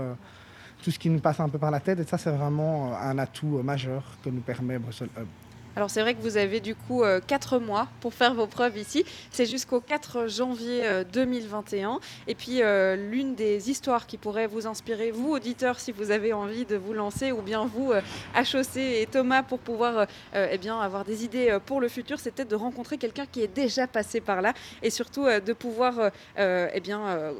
[0.83, 1.99] tout ce qui nous passe un peu par la tête.
[1.99, 5.27] Et ça, c'est vraiment un atout majeur que nous permet Bruxelles Hub.
[5.75, 8.77] Alors c'est vrai que vous avez du coup 4 euh, mois pour faire vos preuves
[8.77, 9.05] ici.
[9.31, 11.91] C'est jusqu'au 4 janvier 2021.
[11.91, 11.97] Euh,
[12.27, 16.33] et puis euh, l'une des histoires qui pourrait vous inspirer, vous auditeurs, si vous avez
[16.33, 17.93] envie de vous lancer, ou bien vous,
[18.35, 22.49] HOC et Thomas, pour pouvoir eh bien, avoir des idées pour le futur, c'est peut-être
[22.49, 27.33] de rencontrer quelqu'un qui est déjà passé par là et surtout de pouvoir eh bien,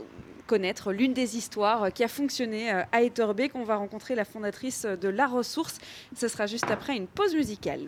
[0.47, 3.55] connaître l'une des histoires qui a fonctionné à Etterbeek.
[3.55, 5.79] On va rencontrer la fondatrice de La Ressource.
[6.15, 7.87] Ce sera juste après une pause musicale.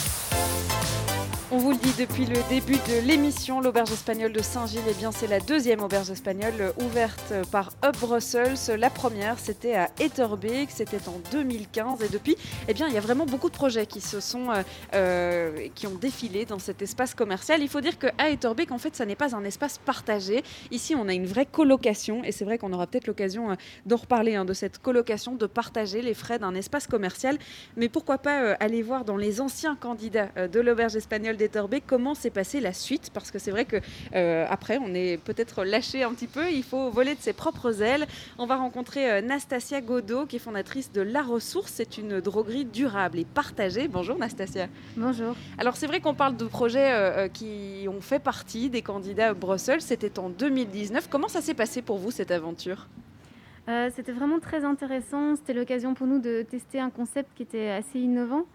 [1.53, 5.11] on vous le dit depuis le début de l'émission, l'auberge espagnole de Saint-Gilles, eh bien
[5.11, 8.77] c'est la deuxième auberge espagnole ouverte par Up Brussels.
[8.77, 12.37] La première, c'était à Etterbeek, c'était en 2015 et depuis,
[12.69, 15.87] eh bien il y a vraiment beaucoup de projets qui se sont, euh, euh, qui
[15.87, 17.61] ont défilé dans cet espace commercial.
[17.61, 20.43] Il faut dire qu'à Etterbeek, en fait, ça n'est pas un espace partagé.
[20.71, 23.97] Ici, on a une vraie colocation et c'est vrai qu'on aura peut-être l'occasion euh, d'en
[23.97, 27.37] reparler hein, de cette colocation, de partager les frais d'un espace commercial.
[27.75, 31.35] Mais pourquoi pas aller voir dans les anciens candidats de l'auberge espagnole
[31.85, 33.11] comment s'est passée la suite?
[33.13, 33.77] Parce que c'est vrai que
[34.15, 36.51] euh, après, on est peut-être lâché un petit peu.
[36.51, 38.07] Il faut voler de ses propres ailes.
[38.37, 41.71] On va rencontrer euh, Nastasia Godot, qui est fondatrice de La Ressource.
[41.75, 43.87] C'est une droguerie durable et partagée.
[43.87, 44.67] Bonjour Nastasia.
[44.97, 45.35] Bonjour.
[45.57, 49.33] Alors c'est vrai qu'on parle de projets euh, qui ont fait partie des candidats à
[49.33, 49.81] Bruxelles.
[49.81, 51.07] C'était en 2019.
[51.09, 52.87] Comment ça s'est passé pour vous cette aventure?
[53.95, 55.37] C'était vraiment très intéressant.
[55.37, 58.45] C'était l'occasion pour nous de tester un concept qui était assez innovant.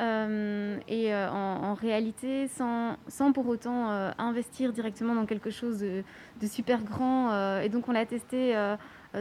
[0.00, 5.78] Euh, et euh, en, réalité, sans, sans pour autant euh, investir directement dans quelque chose
[5.80, 6.04] de,
[6.46, 7.60] super grand.
[7.60, 8.54] et donc, on l'a testé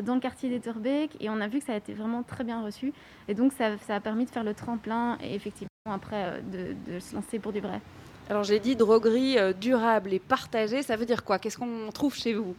[0.03, 2.63] dans le quartier d'Etterbeek et on a vu que ça a été vraiment très bien
[2.63, 2.93] reçu.
[3.27, 6.99] Et donc, ça, ça a permis de faire le tremplin et effectivement, après, de, de
[6.99, 7.81] se lancer pour du vrai.
[8.29, 10.83] Alors, j'ai dit droguerie durable et partagée.
[10.83, 11.39] Ça veut dire quoi?
[11.39, 12.55] Qu'est-ce qu'on trouve chez vous?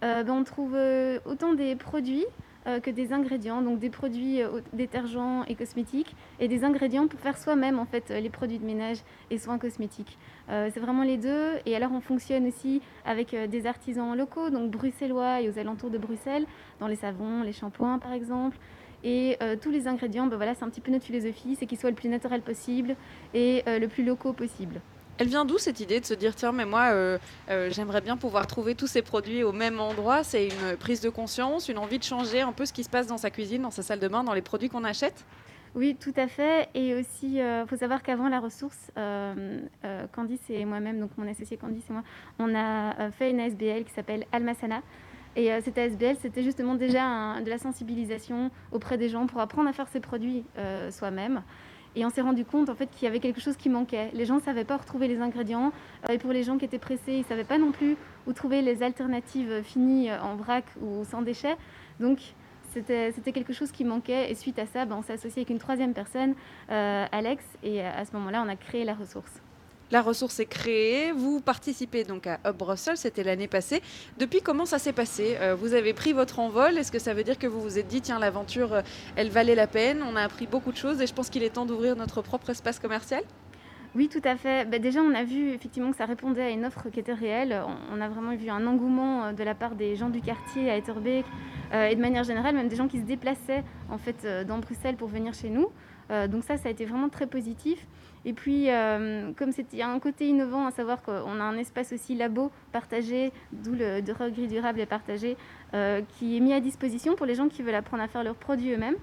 [0.00, 0.76] Ben, On trouve
[1.24, 2.26] autant des produits
[2.64, 7.36] que des ingrédients, donc des produits euh, détergents et cosmétiques, et des ingrédients pour faire
[7.36, 8.98] soi-même en fait euh, les produits de ménage
[9.30, 10.18] et soins cosmétiques.
[10.48, 11.52] c'est vraiment les deux.
[11.66, 15.98] Et alors on fonctionne aussi avec des artisans locaux, donc bruxellois et aux alentours de
[15.98, 16.46] Bruxelles,
[16.80, 18.58] dans les savons, les shampoings par exemple.
[19.04, 21.90] Et tous les ingrédients, ben voilà, c'est un petit peu notre philosophie, c'est qu'ils soient
[21.90, 22.96] le plus naturel possible
[23.34, 24.80] et le plus locaux possible.
[25.18, 27.18] Elle vient d'où cette idée de se dire tiens mais moi euh,
[27.50, 31.10] euh, j'aimerais bien pouvoir trouver tous ces produits au même endroit C'est une prise de
[31.10, 33.70] conscience, une envie de changer un peu ce qui se passe dans sa cuisine, dans
[33.70, 35.24] sa salle de bain, dans les produits qu'on achète
[35.74, 36.68] oui, tout à fait.
[36.74, 38.90] Et aussi, il euh, faut savoir qu'avant la ressource,
[40.12, 42.02] Candice et moi-même, donc mon associé Candice et moi,
[42.38, 44.82] on a fait une ASBL qui s'appelle Almasana.
[45.34, 49.72] Et cette ASBL, c'était justement déjà de la sensibilisation auprès des gens pour apprendre à
[49.72, 50.44] faire ces produits
[50.90, 51.42] soi-même.
[51.94, 54.10] Et on s'est rendu compte en fait qu'il y avait quelque chose qui manquait.
[54.14, 55.72] Les gens ne savaient pas retrouver les ingrédients.
[56.08, 58.32] Euh, et pour les gens qui étaient pressés, ils ne savaient pas non plus où
[58.32, 61.56] trouver les alternatives finies euh, en vrac ou sans déchets.
[62.00, 62.20] Donc
[62.72, 64.30] c'était quelque chose qui manquait.
[64.30, 66.34] Et suite à ça, ben, on s'est associé avec une troisième personne,
[66.70, 67.44] euh, Alex.
[67.62, 69.41] Et à ce moment-là, on a créé la ressource.
[69.92, 71.12] La ressource est créée.
[71.12, 73.82] Vous participez donc à Up Brussels, c'était l'année passée.
[74.18, 75.36] Depuis, comment ça s'est passé?
[75.38, 76.78] Euh, Vous avez pris votre envol.
[76.78, 78.80] Est-ce que ça veut dire que vous vous êtes dit, tiens, l'aventure, euh,
[79.16, 80.02] elle valait la peine?
[80.02, 82.48] On a appris beaucoup de choses et je pense qu'il est temps d'ouvrir notre propre
[82.48, 83.22] espace commercial
[83.94, 84.66] oui, tout à fait.
[84.66, 87.62] Bah, déjà, on a vu effectivement que ça répondait à une offre qui était réelle.
[87.92, 90.78] On, a vraiment vu un engouement euh, de la part des gens du quartier à
[90.78, 91.26] Etterbeek
[91.74, 95.08] et de manière générale, même des gens qui se déplaçaient en fait dans Bruxelles pour
[95.08, 95.70] venir chez nous.
[96.28, 97.86] donc ça, ça a été vraiment très positif.
[98.24, 101.56] Et puis, euh, comme il y a un côté innovant, à savoir qu'on a un
[101.56, 105.36] espace aussi labo partagé, d'où le droguerie durable et partagé,
[105.74, 108.36] euh, qui est mis à disposition pour les gens qui veulent apprendre à faire leurs
[108.36, 108.96] produits eux-mêmes.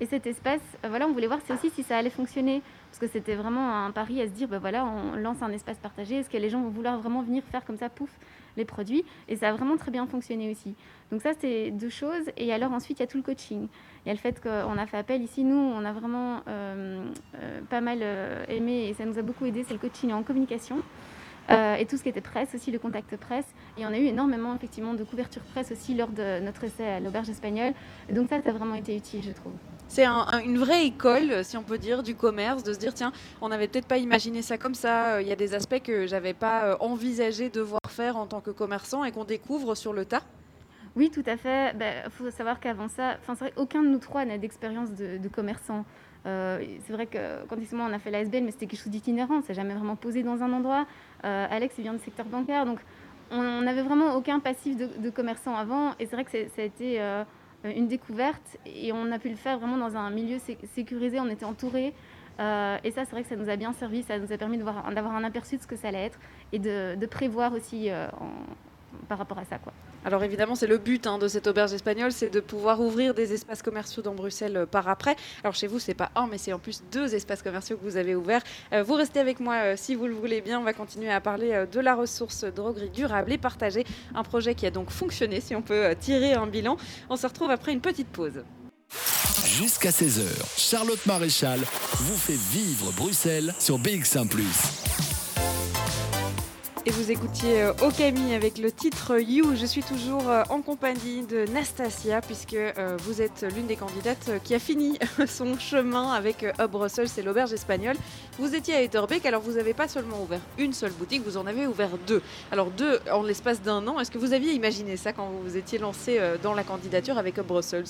[0.00, 3.06] Et cet espace, euh, voilà, on voulait voir aussi si ça allait fonctionner, parce que
[3.06, 6.30] c'était vraiment un pari à se dire, ben voilà, on lance un espace partagé, est-ce
[6.30, 8.10] que les gens vont vouloir vraiment venir faire comme ça, pouf,
[8.56, 10.74] les produits Et ça a vraiment très bien fonctionné aussi.
[11.10, 12.30] Donc ça, c'est deux choses.
[12.36, 13.68] Et alors ensuite, il y a tout le coaching.
[14.04, 17.04] Il y a le fait qu'on a fait appel ici, nous, on a vraiment euh,
[17.36, 20.22] euh, pas mal euh, aimé et ça nous a beaucoup aidé, c'est le coaching en
[20.22, 20.78] communication.
[21.50, 23.46] et tout ce qui était presse aussi, le contact presse.
[23.78, 27.00] Et on a eu énormément effectivement de couverture presse aussi lors de notre essai à
[27.00, 27.74] l'auberge espagnole.
[28.10, 29.52] Donc ça, ça a vraiment été utile, je trouve.
[29.94, 33.12] C'est une vraie école, si on peut dire, du commerce, de se dire tiens,
[33.42, 35.20] on n'avait peut-être pas imaginé ça comme ça.
[35.20, 39.04] Il y a des aspects que j'avais pas envisagé devoir faire en tant que commerçant
[39.04, 40.22] et qu'on découvre sur le tas.
[40.96, 41.72] Oui, tout à fait.
[41.74, 45.84] Il bah, faut savoir qu'avant ça, vrai, aucun de nous trois n'a d'expérience de, commerçant.
[46.24, 49.42] Euh, c'est vrai que quand moi, on a fait l'ASBL, mais c'était quelque chose d'itinérant.
[49.42, 50.86] S'est jamais vraiment posé dans un endroit.
[51.26, 52.78] Euh, Alex, il vient du secteur bancaire, donc
[53.30, 55.90] on n'avait vraiment aucun passif de, commerçant avant.
[56.00, 57.24] Et c'est vrai que ça a été euh,
[57.64, 60.38] une découverte et on a pu le faire vraiment dans un milieu
[60.74, 61.20] sécurisé.
[61.20, 61.94] On était entouré.
[62.38, 64.02] et ça, c'est vrai que ça nous a bien servi.
[64.02, 66.18] Ça nous a permis d'avoir un aperçu de ce que ça allait être
[66.52, 67.88] et de, prévoir aussi
[69.08, 69.58] par rapport à ça.
[69.58, 69.72] Quoi.
[70.04, 73.32] Alors évidemment, c'est le but hein, de cette auberge espagnole, c'est de pouvoir ouvrir des
[73.32, 75.16] espaces commerciaux dans Bruxelles euh, par après.
[75.44, 77.96] Alors chez vous, c'est pas un, mais c'est en plus deux espaces commerciaux que vous
[77.96, 78.42] avez ouverts.
[78.72, 80.58] Euh, vous restez avec moi euh, si vous le voulez bien.
[80.58, 83.84] On va continuer à parler de la ressource droguerie durable et partagée.
[84.14, 86.76] Un projet qui a donc fonctionné, si on peut tirer un bilan.
[87.08, 88.42] On se retrouve après une petite pause.
[89.44, 90.22] Jusqu'à 16h,
[90.56, 91.60] Charlotte Maréchal
[91.94, 94.28] vous fait vivre Bruxelles sur BX1⁇
[96.84, 99.54] Et vous écoutiez euh, Okami avec le titre You.
[99.54, 104.32] Je suis toujours euh, en compagnie de Nastasia puisque euh, vous êtes l'une des candidates
[104.42, 107.94] qui a fini son chemin avec Hub Russell, c'est l'auberge espagnole.
[108.36, 111.46] Vous étiez à Etterbeek, alors vous n'avez pas seulement ouvert une seule boutique, vous en
[111.46, 112.20] avez ouvert deux.
[112.50, 114.00] Alors deux en l'espace d'un an.
[114.00, 117.38] Est-ce que vous aviez imaginé ça quand vous vous étiez lancé dans la candidature avec
[117.38, 117.84] Hub Brussels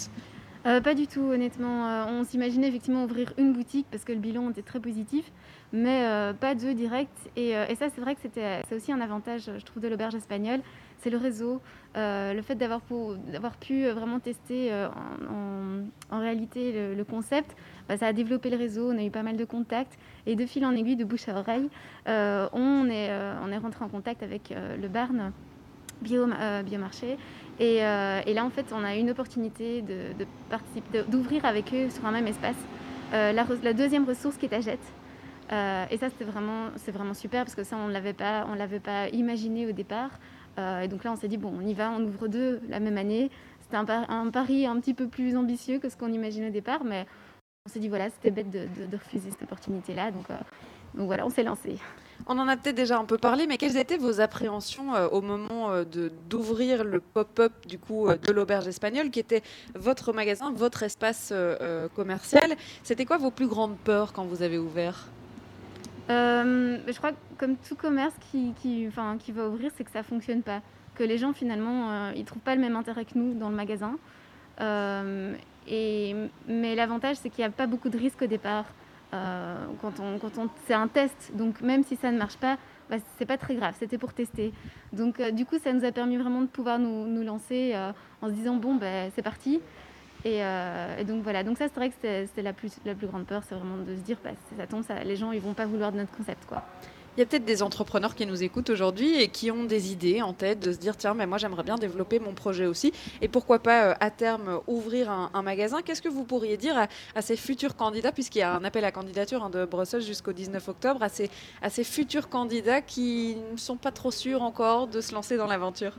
[0.64, 2.06] Pas du tout, honnêtement.
[2.08, 5.32] on s'imaginait effectivement ouvrir une boutique parce que le bilan était très positif
[5.72, 7.08] mais euh, pas deux directs.
[7.36, 10.14] Et, euh, ça, c'est vrai que c'était, c'est aussi un avantage, je trouve, de l'auberge
[10.14, 10.60] espagnole.
[10.98, 11.60] C'est le réseau,
[11.96, 12.80] euh, le fait d'avoir,
[13.58, 14.70] pu vraiment tester
[16.10, 17.56] en, réalité le, concept.
[17.88, 19.98] Bah, ça a développé le réseau, on a eu pas mal de contacts.
[20.26, 21.68] Et de fil en aiguille, de bouche à oreille,
[22.06, 25.32] on, est, rentré en contact avec le Barn
[26.02, 26.26] bio,
[26.64, 27.16] Biomarché.
[27.62, 29.84] Et, et, là, en fait, on a une opportunité
[31.08, 32.56] d'ouvrir avec eux sur un même espace
[33.12, 34.92] la, la, deuxième ressource qui est à Jette.
[35.52, 38.12] Euh, et ça, c'est vraiment super parce que ça, on ne l'avait
[38.80, 40.10] pas, imaginé au départ.
[40.58, 42.80] Euh, et donc là, on s'est dit, bon, on y va, on ouvre deux la
[42.80, 43.30] même année.
[43.60, 47.06] C'était un, pari un petit peu plus ambitieux que ce qu'on imaginait au départ, mais
[47.66, 50.08] on s'est dit, voilà, c'était bête de, refuser cette opportunité-là.
[50.08, 50.34] Euh,
[50.94, 51.76] donc voilà, on s'est lancé.
[52.27, 55.83] On en a peut-être déjà un peu parlé, mais quelles étaient vos appréhensions au moment
[55.83, 59.43] de, d'ouvrir le pop-up du coup de l'auberge espagnole, qui était
[59.75, 61.33] votre magasin, votre espace
[61.95, 62.53] commercial?
[62.83, 65.09] C'était quoi vos plus grandes peurs quand vous avez ouvert?
[66.11, 68.89] Euh, je crois que comme tout commerce qui, qui,
[69.20, 70.61] qui va ouvrir, c'est que ça fonctionne pas.
[70.95, 73.57] Que les gens, finalement, euh, ils trouvent pas le même intérêt que nous dans le
[73.57, 73.97] magasin.
[74.61, 75.35] Euh,
[75.66, 76.14] et,
[76.47, 78.66] mais l'avantage, c'est qu'il n'y a pas beaucoup de risques au départ.
[79.12, 82.56] Quand on, quand on, c'est un test, donc même si ça ne marche pas,
[82.90, 84.52] bah, c'est pas très grave, c'était pour tester.
[84.92, 87.74] Donc du coup, ça nous a permis vraiment de pouvoir nous, lancer
[88.20, 89.60] en se disant bon, ben c'est parti.
[90.26, 93.26] Euh, et, donc voilà, donc ça c'est vrai que c'était la plus, la plus grande
[93.26, 95.92] peur, c'est vraiment de se dire, bah, ça tombe, les gens ils vont pas vouloir
[95.92, 96.46] de notre concept.
[96.46, 96.62] quoi.
[97.16, 100.22] Il y a peut-être des entrepreneurs qui nous écoutent aujourd'hui et qui ont des idées
[100.22, 102.90] en tête de se dire tiens mais moi j'aimerais bien développer mon projet aussi
[103.20, 105.82] et pourquoi pas euh, à terme ouvrir un, magasin.
[105.82, 108.92] Qu'est-ce que vous pourriez dire à, ces futurs candidats puisqu'il y a un appel à
[108.92, 111.28] candidature hein, de Bruxelles jusqu'au 19 octobre à ces,
[111.60, 115.46] à ces futurs candidats qui ne sont pas trop sûrs encore de se lancer dans
[115.46, 115.92] l'aventure?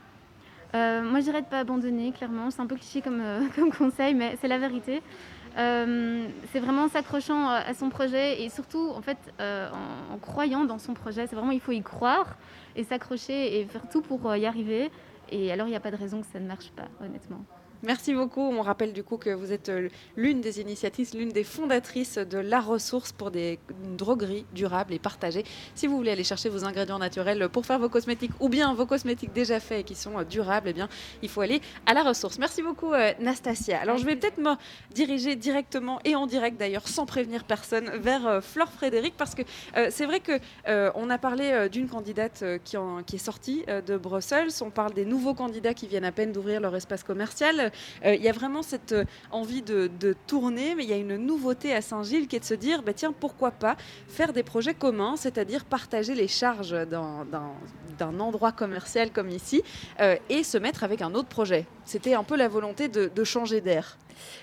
[0.76, 2.50] Euh, moi, je dirais de pas abandonner, clairement.
[2.50, 5.02] C'est un peu cliché comme, euh, comme conseil, mais c'est la vérité.
[5.58, 10.80] Euh, c'est vraiment s'accrochant à son projet et surtout, en fait, en, en, croyant dans
[10.80, 11.28] son projet.
[11.28, 12.38] C'est vraiment, il faut y croire
[12.76, 14.92] et s'accrocher et faire tout pour y arriver.
[15.30, 17.44] Et alors, il n'y a pas de raison que ça ne marche pas, honnêtement.
[17.84, 18.40] Merci beaucoup.
[18.40, 22.38] On rappelle du coup que vous êtes euh, l'une des initiatrices, l'une des fondatrices de
[22.38, 23.60] la ressource pour des
[23.98, 25.44] drogueries durables et partagées.
[25.76, 28.86] Si vous voulez aller chercher vos ingrédients naturels pour faire vos cosmétiques ou bien vos
[28.86, 30.88] cosmétiques déjà faits et qui sont euh, durables, eh bien,
[31.22, 32.40] il faut aller à la ressource.
[32.40, 33.82] Merci beaucoup, euh, Nastasia.
[33.82, 34.54] Alors, je vais peut-être me
[34.96, 39.42] diriger directement et en direct d'ailleurs, sans prévenir personne, vers Flore Frédéric parce que
[39.90, 40.40] c'est vrai que
[40.96, 44.50] on a parlé d'une candidate qui, qui, est sortie de Bruxelles.
[44.62, 47.72] On parle des nouveaux candidats qui viennent à peine d'ouvrir leur espace commercial.
[48.06, 49.90] Euh, il y a vraiment cette euh, envie de,
[50.28, 52.94] tourner, mais il y a une nouveauté à Saint-Gilles qui est de se dire, bah,
[52.94, 53.76] tiens, pourquoi pas
[54.08, 59.64] faire des projets communs, c'est-à-dire partager les charges d'un endroit commercial comme ici
[60.00, 61.66] euh, et se mettre avec un autre projet.
[61.86, 63.98] C'était un peu la volonté de changer d'air.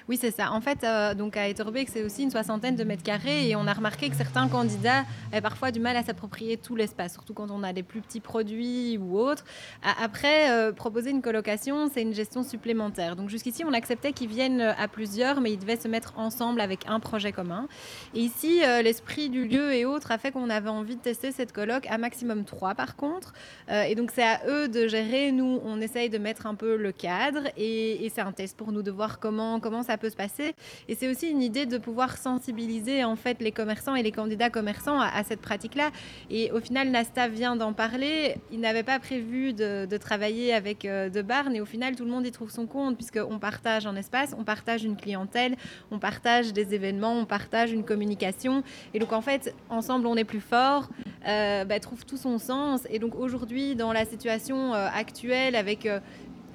[0.08, 0.52] Oui, c'est ça.
[0.52, 3.66] En fait, euh, donc à Etterbeek, c'est aussi une soixantaine de mètres carrés et on
[3.66, 7.50] a remarqué que certains candidats avaient parfois du mal à s'approprier tout l'espace, surtout quand
[7.50, 9.44] on a des plus petits produits ou autres.
[9.82, 13.16] Après, euh, proposer une colocation, c'est une gestion supplémentaire.
[13.16, 16.86] Donc jusqu'ici, on acceptait qu'ils viennent à plusieurs, mais ils devaient se mettre ensemble avec
[16.88, 17.68] un projet commun.
[18.14, 21.32] Et ici, euh, l'esprit du lieu et autres a fait qu'on avait envie de tester
[21.32, 23.32] cette coloc à maximum trois, par contre.
[23.68, 25.32] et donc c'est à eux de gérer.
[25.32, 28.82] Nous, on essaye de mettre un peu le cadre et c'est un test pour nous
[28.82, 30.54] de voir comment comment ça peut se passer.
[30.88, 34.50] Et c'est aussi une idée de pouvoir sensibiliser en fait les commerçants et les candidats
[34.50, 35.90] commerçants à, cette pratique-là.
[36.30, 38.36] Et au final, Nasta vient d'en parler.
[38.50, 42.26] Il n'avait pas prévu de, travailler avec euh, De et au final, tout le monde
[42.26, 45.56] y trouve son compte puisqu'on partage un espace, on partage une clientèle,
[45.90, 48.64] on partage des événements, on partage une communication.
[48.94, 50.88] Et donc en fait, ensemble, on est plus fort.
[51.28, 52.80] Euh, bah, trouve tout son sens.
[52.90, 55.86] Et donc aujourd'hui, dans la situation euh, actuelle avec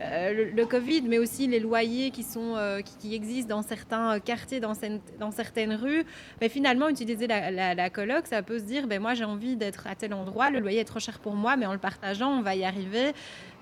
[0.02, 4.60] euh, le, Covid, mais aussi les loyers qui, sont, euh, qui, existent dans certains quartiers,
[4.60, 4.74] dans,
[5.32, 6.04] certaines rues.
[6.41, 9.88] Mais finalement, utiliser la, la, coloc, ça peut se dire, ben moi j'ai envie d'être
[9.88, 12.41] à tel endroit, le loyer est trop cher pour moi, mais en le partageant, on
[12.41, 13.14] va y arriver.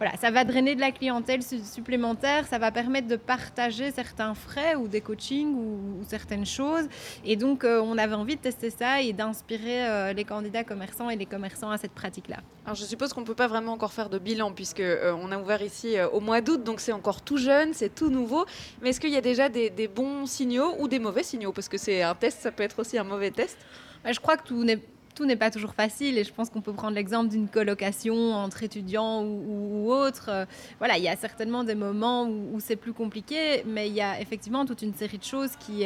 [0.03, 4.75] Voilà, ça va drainer de la clientèle supplémentaire, ça va permettre de partager certains frais
[4.75, 6.89] ou des coachings ou, certaines choses.
[7.23, 11.15] Et donc, euh, on avait envie de tester ça et d'inspirer les candidats commerçants et
[11.15, 12.39] les commerçants à cette pratique-là.
[12.65, 15.37] Alors, je suppose qu'on ne peut pas vraiment encore faire de bilan puisque on a
[15.37, 18.45] ouvert ici au mois d'août, donc c'est encore tout jeune, c'est tout nouveau.
[18.81, 21.53] Mais est-ce qu'il y a déjà des, bons signaux ou des mauvais signaux?
[21.53, 23.57] Parce que c'est un test, ça peut être aussi un mauvais test.
[24.03, 24.81] Bah, je crois que tout n'est
[25.13, 28.63] tout n'est pas toujours facile et je pense qu'on peut prendre l'exemple d'une colocation entre
[28.63, 30.29] étudiants ou, autres.
[30.29, 30.45] Euh,
[30.79, 34.19] voilà, il y a certainement des moments où, c'est plus compliqué, mais il y a
[34.19, 35.83] effectivement toute une série de choses qui,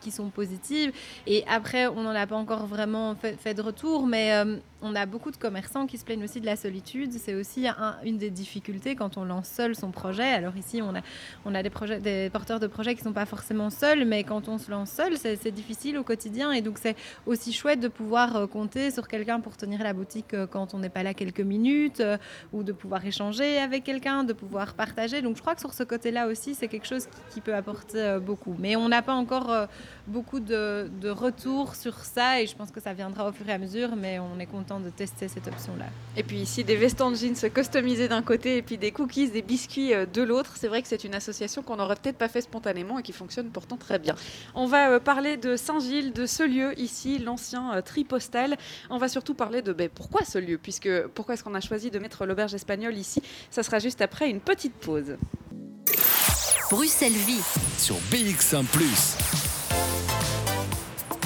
[0.00, 0.92] qui, sont positives.
[1.26, 5.06] Et après, on n'en a pas encore vraiment fait, de retour, mais euh, on a
[5.06, 7.12] beaucoup de commerçants qui se plaignent aussi de la solitude.
[7.12, 7.66] C'est aussi
[8.04, 10.24] une des difficultés quand on lance seul son projet.
[10.24, 14.24] Alors ici, on a, des, porteurs de projets qui ne sont pas forcément seuls, mais
[14.24, 16.52] quand on se lance seul, c'est difficile au quotidien.
[16.52, 20.34] Et donc, c'est aussi chouette de pouvoir euh, compter sur quelqu'un pour tenir la boutique
[20.34, 22.16] euh, quand on n'est pas là quelques minutes, euh,
[22.52, 25.22] ou de pouvoir échanger avec quelqu'un, de pouvoir partager.
[25.22, 28.54] Donc, je crois que sur ce côté-là aussi, c'est quelque chose qui, peut apporter beaucoup.
[28.58, 29.66] Mais on n'a pas encore
[30.10, 33.52] beaucoup de, de retours sur ça, et je pense que ça viendra au fur et
[33.52, 35.86] à mesure, mais on est content de tester cette option-là.
[36.16, 39.42] Et puis ici, des vestons de jeans customisés d'un côté et puis des cookies, des
[39.42, 40.54] biscuits euh, de l'autre.
[40.56, 43.50] C'est vrai que c'est une association qu'on n'aurait peut-être pas fait spontanément et qui fonctionne
[43.50, 44.14] pourtant très bien.
[44.54, 48.56] On va euh, parler de Saint-Gilles, de ce lieu ici, l'ancien euh, tripostal.
[48.90, 51.90] On va surtout parler de ben, pourquoi ce lieu, puisque pourquoi est-ce qu'on a choisi
[51.90, 53.22] de mettre l'auberge espagnole ici?
[53.50, 55.16] Ça sera juste après une petite pause.
[56.70, 57.42] Bruxelles Vie
[57.78, 58.62] sur BX1⁇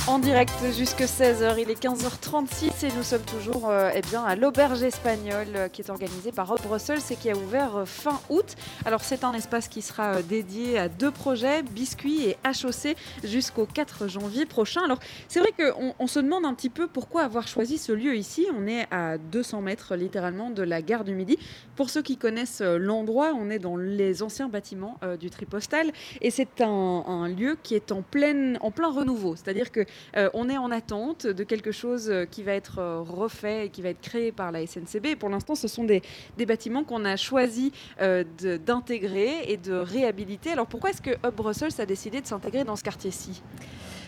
[0.06, 4.36] en direct jusque 16h, il est 15h36 et nous sommes toujours euh, eh bien, à
[4.36, 8.20] l'auberge espagnole euh, qui est organisée par Rob Brussels et qui a ouvert euh, fin
[8.28, 8.54] août.
[8.84, 14.08] Alors c'est un espace qui sera dédié à deux projets, biscuits et HOC jusqu'au 4
[14.08, 14.82] janvier prochain.
[14.84, 14.98] Alors
[15.28, 18.46] c'est vrai qu'on on se demande un petit peu pourquoi avoir choisi ce lieu ici.
[18.54, 21.38] On est à 200 mètres littéralement de la gare du Midi.
[21.76, 25.90] Pour ceux qui connaissent l'endroit, on est dans les anciens bâtiments du Tripostal
[26.20, 29.34] et c'est un, un, lieu qui est en, pleine, en plein renouveau.
[29.34, 33.00] C'est-à-dire que euh, on est en attente de quelque chose euh, qui va être euh,
[33.00, 35.16] refait et qui va être créé par la SNCB.
[35.18, 36.02] Pour l'instant, ce sont des,
[36.46, 40.50] bâtiments qu'on a choisi d'intégrer et de réhabiliter.
[40.50, 43.42] Alors pourquoi est-ce que Hub Brussels a décidé de s'intégrer dans ce quartier-ci?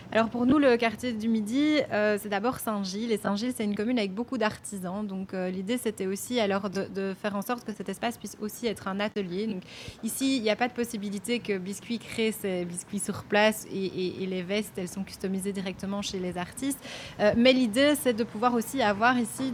[0.09, 3.11] Alors pour nous, le quartier du Midi, euh, c'est d'abord Saint-Gilles.
[3.11, 5.05] Et Saint-Gilles, c'est une commune avec beaucoup d'artisans.
[5.05, 8.67] Donc euh, l'idée, c'était aussi alors de, faire en sorte que cet espace puisse aussi
[8.67, 9.47] être un atelier.
[9.47, 9.63] Donc
[10.03, 14.25] ici, il n'y a pas de possibilité que Biscuit crée ses biscuits sur place et,
[14.27, 16.79] les vestes, elles sont customisées directement chez les artistes.
[17.19, 19.51] Euh, mais l'idée, c'est de pouvoir aussi avoir ici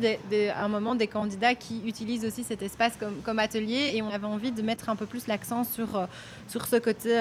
[0.56, 2.93] un moment des candidats qui utilisent aussi cet espace
[3.24, 3.91] comme, atelier.
[3.95, 6.08] Et on avait envie de mettre un peu plus l'accent sur,
[6.47, 7.18] sur ce côté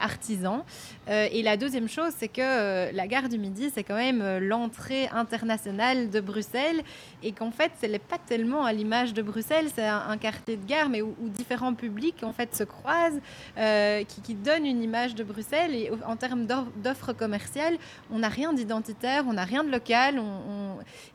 [0.00, 0.64] artisan.
[1.08, 4.40] et la deuxième chose, c'est que euh, la gare du Midi, c'est quand même euh,
[4.40, 6.82] l'entrée internationale de Bruxelles
[7.22, 10.64] et qu'en fait, ce n'est pas tellement à l'image de Bruxelles, c'est un, quartier de
[10.64, 13.20] gare, mais où, différents publics en fait se croisent,
[13.58, 15.74] euh, qui, qui donne une image de Bruxelles.
[15.74, 17.76] Et en termes d'offres commerciales,
[18.10, 20.22] on n'a rien d'identitaire, on n'a rien de local.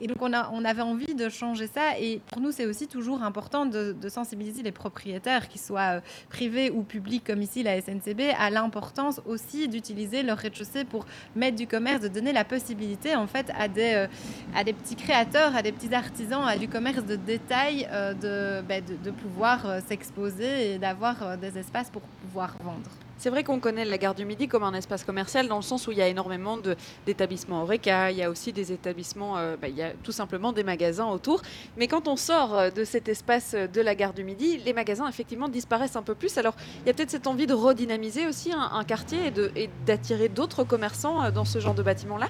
[0.01, 1.97] Et donc, on avait envie de changer ça.
[1.99, 6.69] Et pour nous, c'est aussi toujours important de, de, sensibiliser les propriétaires, qu'ils soient privés
[6.71, 11.05] ou publics, comme ici la SNCB, à l'importance aussi d'utiliser leur rez-de-chaussée pour
[11.35, 14.07] mettre du commerce, de donner la possibilité en fait à des, euh,
[14.55, 18.83] à des petits créateurs, à des petits artisans, à du commerce de détail euh, ben,
[18.83, 22.89] de, de, pouvoir euh, s'exposer et d'avoir des espaces pour pouvoir vendre.
[23.19, 25.87] C'est vrai qu'on connaît la gare du Midi comme un espace commercial dans le sens
[25.87, 26.57] où il y a énormément
[27.05, 30.63] d'établissements Oreca, il y a aussi des établissements, ben, il y a tout simplement des
[30.63, 31.41] magasins autour.
[31.77, 35.49] Mais quand on sort de cet espace de la gare du Midi, les magasins effectivement
[35.49, 36.37] disparaissent un peu plus.
[36.37, 40.29] Alors il y a peut-être cette envie de redynamiser aussi un, un quartier et d'attirer
[40.29, 42.27] d'autres commerçants dans ce genre de bâtiment-là?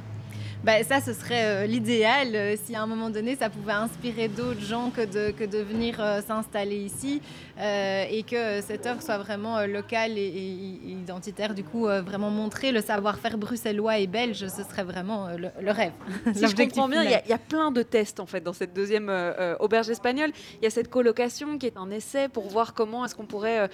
[0.68, 4.28] Bah, ça, ce serait euh, l'idéal euh, si à un moment donné, ça pouvait inspirer
[4.28, 7.22] d'autres gens que de, que de venir euh, s'installer ici
[7.60, 11.56] et que cette œuvre soit vraiment locale et, identitaire.
[11.56, 15.94] Du coup, vraiment montrer le savoir-faire bruxellois et belge, ce serait vraiment le, rêve.
[16.36, 19.12] Si je comprends bien, il y, a plein de tests en fait dans cette deuxième
[19.60, 20.30] auberge espagnole.
[20.62, 23.72] Il y a cette colocation qui est un essai pour voir comment est-ce qu'on pourrait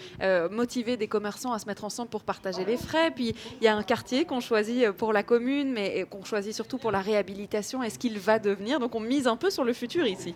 [0.50, 3.12] motiver des commerçants à se mettre ensemble pour partager les frais.
[3.14, 6.78] Puis il y a un quartier qu'on choisit pour la commune, mais qu'on choisit surtout
[6.84, 10.06] pour la réhabilitation Est-ce qu'il va devenir Donc on mise un peu sur le futur
[10.06, 10.36] ici.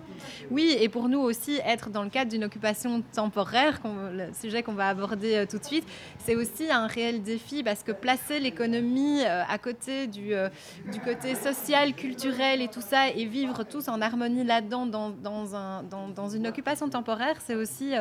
[0.50, 4.72] Oui, et pour nous aussi, être dans le cadre d'une occupation temporaire, le sujet qu'on
[4.72, 5.84] va aborder euh, tout de suite,
[6.20, 10.48] c'est aussi un réel défi parce que placer l'économie euh, à côté du, euh,
[10.89, 16.30] du côté social, culturel et tout ça, et vivre tous en harmonie là-dedans dans, dans,
[16.30, 17.93] une occupation temporaire, c'est aussi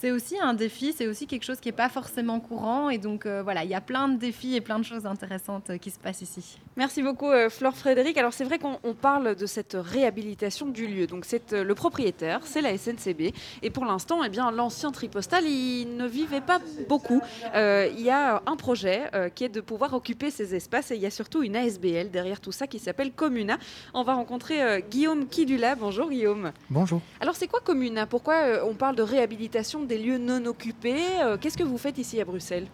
[0.00, 2.88] c'est aussi un défi, c'est aussi quelque chose qui n'est pas forcément courant.
[2.88, 5.70] Et donc euh, voilà, il y a plein de défis et plein de choses intéressantes
[5.70, 6.58] euh, qui se passent ici.
[6.76, 8.16] Merci beaucoup euh, Flore Frédéric.
[8.16, 11.08] Alors c'est vrai qu'on parle de cette réhabilitation du lieu.
[11.08, 13.32] Donc c'est le propriétaire, c'est la SNCB.
[13.62, 17.20] Et pour l'instant, eh bien l'ancien tripostal, il ne vivait pas beaucoup.
[17.54, 21.06] il y a un projet qui est de pouvoir occuper ces espaces et il y
[21.06, 23.58] a surtout une ASBL derrière tout ça qui s'appelle Comuna.
[23.94, 25.74] On va rencontrer Guillaume Kidula.
[25.74, 26.52] Bonjour Guillaume.
[26.70, 27.00] Bonjour.
[27.20, 28.06] Alors c'est quoi Comuna?
[28.06, 31.20] Pourquoi on parle de réhabilitation des lieux non occupés.
[31.22, 32.66] Euh, qu'est-ce que vous faites ici à Bruxelles?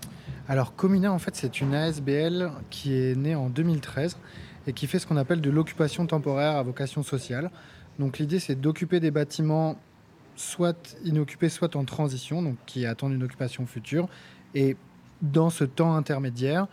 [0.49, 4.19] Alors Comuna, en fait, c'est une ASBL qui est née en 2013
[4.67, 7.51] et qui fait ce qu'on appelle de l'occupation temporaire à vocation sociale.
[7.99, 9.77] Donc l'idée c'est d'occuper des bâtiments
[10.37, 14.09] soit inoccupés, soit en transition, donc qui attendent une occupation future.
[14.55, 14.77] Et
[15.23, 16.67] dans ce temps intermédiaire,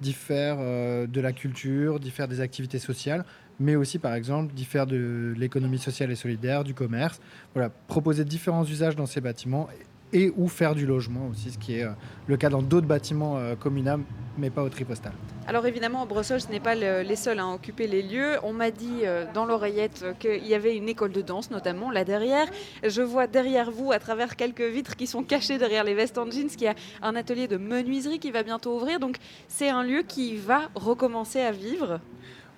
[0.00, 3.24] d'y faire euh, de la culture, d'y faire des activités sociales,
[3.60, 7.20] mais aussi par exemple d'y faire de l'économie sociale et solidaire, du commerce.
[7.54, 9.68] Voilà, proposer différents usages dans ces bâtiments
[10.12, 11.90] et ou faire du logement aussi, ce qui est euh,
[12.26, 14.00] le cas dans d'autres bâtiments euh, communaux,
[14.38, 15.12] mais pas au tripostal.
[15.46, 18.36] Alors évidemment, Bruxelles, ce n'est pas les seuls à occuper les lieux.
[18.42, 22.04] On m'a dit euh, dans l'oreillette qu'il y avait une école de danse, notamment là
[22.04, 22.46] derrière.
[22.82, 26.30] Je vois derrière vous, à travers quelques vitres qui sont cachées derrière les vestes en
[26.30, 29.00] jeans, qu'il y a un atelier de menuiserie qui va bientôt ouvrir.
[29.00, 29.16] Donc
[29.48, 32.00] c'est un lieu qui va recommencer à vivre.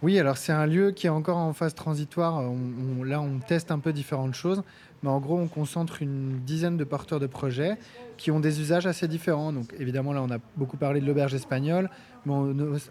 [0.03, 2.42] Oui, alors c'est un lieu qui est encore en phase transitoire.
[3.05, 4.62] là, on teste un peu différentes choses.
[5.03, 7.78] Mais en gros, on concentre une dizaine de porteurs de projets
[8.16, 9.53] qui ont des usages assez différents.
[9.53, 11.88] Donc évidemment, là, on a beaucoup parlé de l'auberge espagnole,
[12.26, 12.34] mais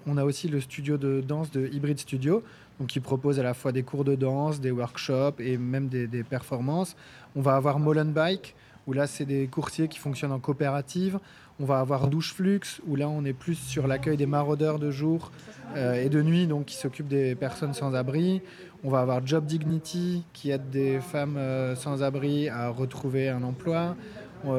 [0.08, 2.44] on, a aussi le studio de danse de Hybrid Studio,
[2.80, 6.24] donc qui propose à la fois des cours de danse, des workshops et même des,
[6.24, 6.96] performances.
[7.36, 8.56] On va avoir Molenbike,
[8.88, 11.20] où là, c'est des coursiers qui fonctionnent en coopérative.
[11.60, 14.92] On va avoir Douche Flux, où là, on est plus sur l'accueil des maraudeurs de
[14.92, 15.32] jour
[15.76, 18.42] euh, et de nuit, donc qui s'occupent des personnes sans abri.
[18.84, 23.44] On va avoir Job Dignity qui aide des femmes euh, sans abri à retrouver un
[23.44, 23.96] emploi.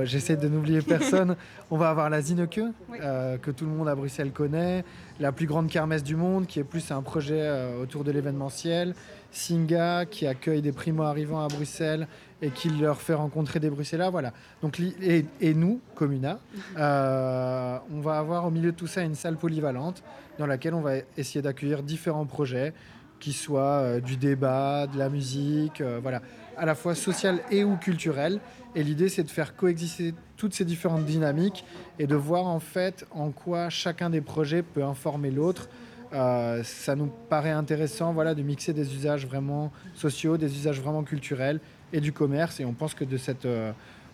[0.02, 1.36] J'essaie de n'oublier personne.
[1.70, 2.60] On va avoir la Zineke,
[3.02, 4.84] euh, que tout le monde à Bruxelles connaît.
[5.18, 8.94] La plus grande kermesse du monde, qui est plus un projet euh, autour de l'événementiel.
[9.30, 12.08] Singa, qui accueille des primo-arrivants à Bruxelles
[12.42, 14.10] et qui leur fait rencontrer des Bruxellois.
[14.10, 14.32] Voilà.
[14.62, 16.38] Donc, et, nous, Comuna,
[16.76, 20.02] on va avoir au milieu de tout ça une salle polyvalente
[20.38, 22.72] dans laquelle on va essayer d'accueillir différents projets
[23.20, 26.22] qui soit euh, du débat, de la musique, euh, voilà,
[26.56, 28.40] à la fois social et ou culturel.
[28.74, 31.64] Et l'idée, c'est de faire coexister toutes ces différentes dynamiques
[31.98, 35.68] et de voir en fait en quoi chacun des projets peut informer l'autre.
[36.12, 41.04] Euh, ça nous paraît intéressant voilà, de mixer des usages vraiment sociaux, des usages vraiment
[41.04, 41.60] culturels
[41.92, 42.60] et du commerce.
[42.60, 43.46] Et on pense que de cette,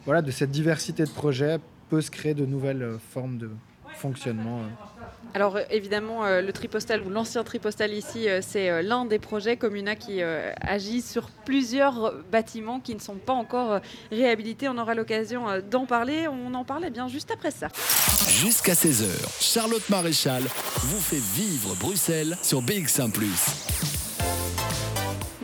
[0.05, 1.59] voilà, de cette diversité de projets
[1.89, 3.51] peut se créer de nouvelles formes de
[3.97, 4.61] fonctionnement.
[5.35, 9.57] Alors euh, évidemment, euh, le tripostal ou l'ancien tripostal ici, euh, c'est l'un des projets
[9.57, 14.68] Comuna qui agit sur plusieurs bâtiments qui ne sont pas encore réhabilités.
[14.68, 16.29] On aura l'occasion d'en parler.
[16.29, 17.68] On en parlait bien juste après ça.
[18.29, 19.07] Jusqu'à 16h,
[19.41, 23.11] Charlotte Maréchal vous fait vivre Bruxelles sur BX1⁇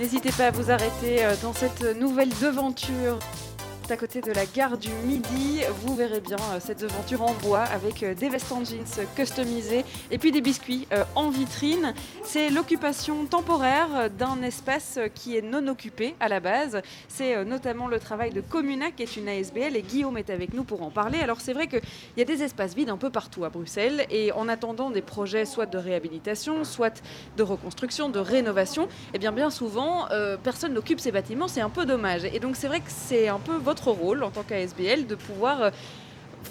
[0.03, 3.20] N'hésitez pas à vous arrêter dans cette nouvelle devanture
[3.93, 5.61] à côté de la gare du Midi.
[5.82, 9.84] Vous verrez bien euh, cette devanture en bois avec euh, des vestes en jeans customisées
[10.11, 11.93] et puis des biscuits euh, en vitrine.
[12.24, 16.80] C'est l'occupation temporaire d'un espace qui est non occupé à la base.
[17.09, 20.64] C'est notamment le travail de Comuna qui est une ASBL et Guillaume est avec nous
[20.64, 21.18] pour en parler.
[21.18, 21.82] Alors c'est vrai qu'il
[22.16, 25.45] y a des espaces vides un peu partout à Bruxelles et en attendant des projets
[25.45, 27.03] soit de réhabilitation, soit
[27.36, 30.07] de reconstruction, de rénovation, et eh bien bien souvent
[30.43, 31.49] personne n'occupe ces bâtiments.
[31.49, 32.24] C'est un peu dommage.
[32.24, 35.62] Et donc c'est vrai que c'est un peu votre rôle en tant qu'ASBL de pouvoir
[35.62, 35.70] euh,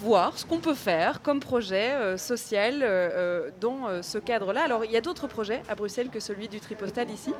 [0.00, 4.64] voir ce qu'on peut faire comme projet euh, social euh, dans ce cadre-là.
[4.64, 7.32] Alors, il y a d'autres projets à Bruxelles que celui du Tripostal ici?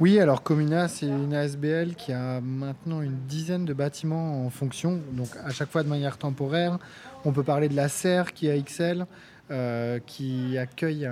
[0.00, 5.00] Oui, alors Comuna, c'est une ASBL qui a maintenant une dizaine de bâtiments en fonction,
[5.12, 6.78] donc à chaque fois de manière temporaire.
[7.24, 9.06] On peut parler de la Serre qui est XL,
[10.06, 11.10] qui accueille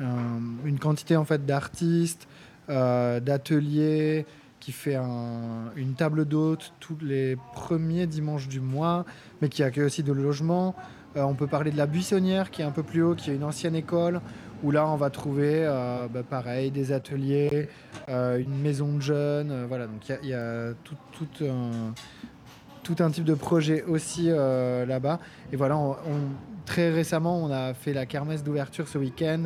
[0.00, 2.26] une quantité en fait d'artistes,
[2.68, 4.26] d'ateliers,
[4.64, 9.04] qui fait une table d'hôte tous les premiers dimanches du mois,
[9.42, 10.74] mais qui accueille aussi de logement.
[11.18, 13.34] Euh, on peut parler de la Buissonnière qui est un peu plus haut, qui est
[13.34, 14.22] une ancienne école,
[14.62, 17.68] où là on va trouver euh, bah, pareil des ateliers,
[18.08, 19.66] euh, une maison de jeunes.
[19.68, 25.20] voilà, donc il y, a, tout, un, type de projet aussi là-bas.
[25.52, 25.78] Et voilà,
[26.64, 29.42] très récemment on a fait la kermesse d'ouverture ce week-end.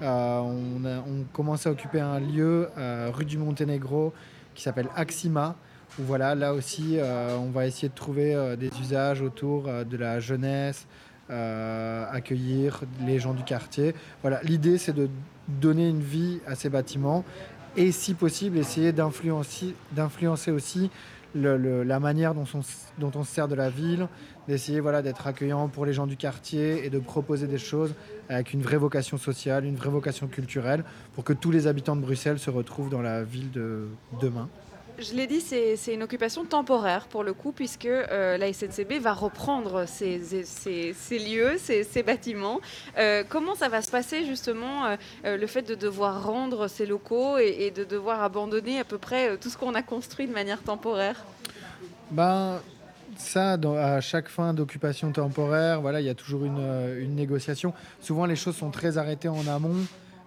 [0.00, 2.70] on, on commence à occuper un lieu
[3.12, 4.14] rue du Monténégro
[4.54, 5.56] qui s'appelle Axima.
[5.98, 9.84] Où voilà, là aussi, euh, on va essayer de trouver euh, des usages autour euh,
[9.84, 10.86] de la jeunesse,
[11.28, 13.94] accueillir les gens du quartier.
[14.20, 15.08] Voilà, l'idée c'est de
[15.48, 17.24] donner une vie à ces bâtiments
[17.74, 19.74] et si possible essayer d'influencer,
[21.34, 22.60] la manière dont on,
[22.98, 24.08] dont on, se sert de la ville,
[24.48, 27.94] d'essayer voilà, d'être accueillant pour les gens du quartier et de proposer des choses
[28.28, 32.02] avec une vraie vocation sociale, une vraie vocation culturelle, pour que tous les habitants de
[32.02, 33.88] Bruxelles se retrouvent dans la ville de
[34.20, 34.48] demain.
[35.02, 39.12] Je l'ai dit, c'est une occupation temporaire pour le coup, puisque euh, la SNCB va
[39.12, 40.18] reprendre ces,
[41.10, 42.60] lieux, ces, bâtiments.
[42.98, 44.86] Euh, comment ça va se passer justement,
[45.24, 49.36] euh, le fait de devoir rendre ces locaux et, de devoir abandonner à peu près
[49.38, 51.24] tout ce qu'on a construit de manière temporaire?
[52.12, 52.60] Ben,
[53.16, 56.64] ça, à chaque fin d'occupation temporaire, voilà, il y a toujours une,
[57.00, 57.74] une, négociation.
[58.00, 59.84] Souvent, les choses sont très arrêtées en amont.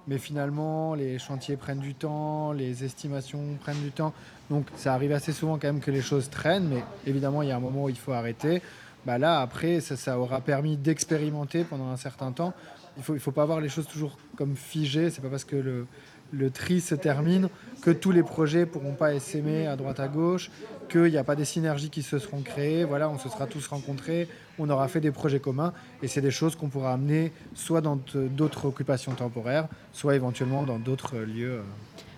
[0.08, 4.14] mais finalement, les chantiers prennent du temps, les estimations prennent du temps.
[4.50, 7.52] Donc ça arrive assez souvent quand même que les choses traînent, mais évidemment, il y
[7.52, 8.62] a un moment où il faut arrêter.
[9.06, 12.54] Bah là, après, ça, ça aura permis d'expérimenter pendant un certain temps.
[12.98, 15.10] Il faut, il faut pas voir les choses toujours comme figées.
[15.10, 15.56] C'est pas parce que
[16.32, 17.50] le, tri se termine
[17.82, 20.50] que tous les projets pourront pas s'aimer à droite à gauche,
[20.90, 22.84] qu'il n'y a pas des synergies qui se seront créées.
[22.84, 24.28] Voilà, on se sera tous rencontrés,
[24.58, 28.00] on aura fait des projets communs, et c'est des choses qu'on pourra amener soit dans
[28.16, 31.62] d'autres occupations temporaires, soit éventuellement dans d'autres lieux.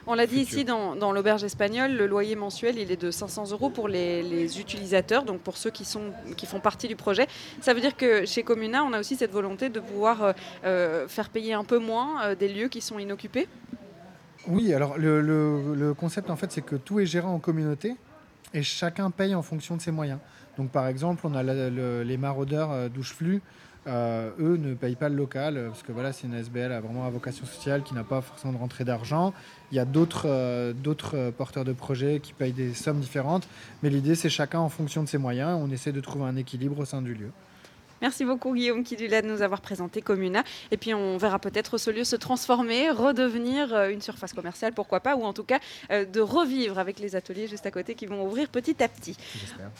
[0.08, 3.51] Euh, on l'a dit ici dans, l'auberge espagnole, le loyer mensuel il est de 500
[3.51, 7.28] euros pour les, utilisateurs, donc pour ceux qui, sont, qui font partie du projet.
[7.62, 10.34] Ça veut dire que chez Comuna, on a aussi cette volonté de pouvoir euh,
[10.66, 13.47] euh, faire payer un peu moins des lieux qui sont inoccupés
[14.47, 17.97] oui, alors le, concept en fait c'est que tout est géré en communauté
[18.53, 20.20] et chacun paye en fonction de ses moyens.
[20.58, 23.41] Donc par exemple, on a les maraudeurs euh, douche flux,
[23.88, 26.82] euh, eux ne payent pas le local euh, parce que voilà, c'est une SBL à
[26.82, 29.34] vraiment à vocation sociale qui n'a pas forcément de rentrée d'argent.
[29.72, 33.48] Il y a d'autres d'autres porteurs de projets qui payent des sommes différentes,
[33.84, 35.60] mais l'idée c'est chacun en fonction de ses moyens.
[35.62, 37.32] On essaie de trouver un équilibre au sein du lieu.
[38.02, 40.43] Merci beaucoup Guillaume Kidula de nous avoir présenté Comuna.
[40.70, 45.00] Et puis on verra peut-être ce lieu se transformer, redevenir euh, une surface commerciale, pourquoi
[45.00, 48.06] pas, ou en tout cas euh, de revivre avec les ateliers juste à côté qui
[48.06, 49.18] vont ouvrir petit à petit.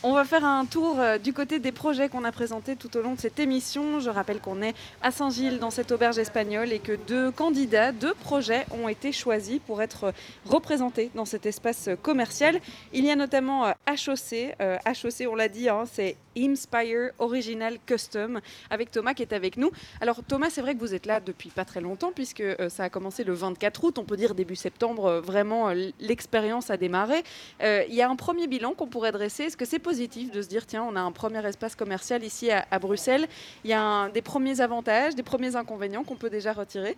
[0.01, 3.01] On va faire un tour euh, du côté des projets qu'on a présentés tout au
[3.03, 3.99] long de cette émission.
[3.99, 8.15] Je rappelle qu'on est à Saint-Gilles dans cette auberge espagnole et que deux candidats, deux
[8.15, 10.11] projets ont été choisis pour être
[10.45, 12.59] représentés dans cet espace commercial.
[12.93, 14.55] Il y a notamment HOC.
[14.59, 19.71] HOC, on l'a dit, hein, c'est Inspire Original Custom avec Thomas qui est avec nous.
[20.01, 22.83] Alors Thomas, c'est vrai que vous êtes là depuis pas très longtemps puisque euh, ça
[22.83, 26.77] a commencé le 24 août, on peut dire début septembre, euh, vraiment euh, l'expérience a
[26.77, 27.23] démarré.
[27.61, 29.43] Il y a un premier bilan qu'on pourrait dresser.
[29.43, 32.49] Est-ce que c'est positif de se dire tiens, on a un premier espace commercial ici
[32.51, 33.27] à, Bruxelles?
[33.63, 36.95] Il y a des premiers avantages, des premiers inconvénients qu'on peut déjà retirer?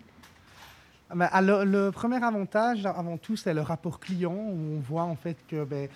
[1.18, 4.32] Alors, le premier avantage, avant tout, c'est le rapport client.
[4.32, 5.88] on voit en fait que ben,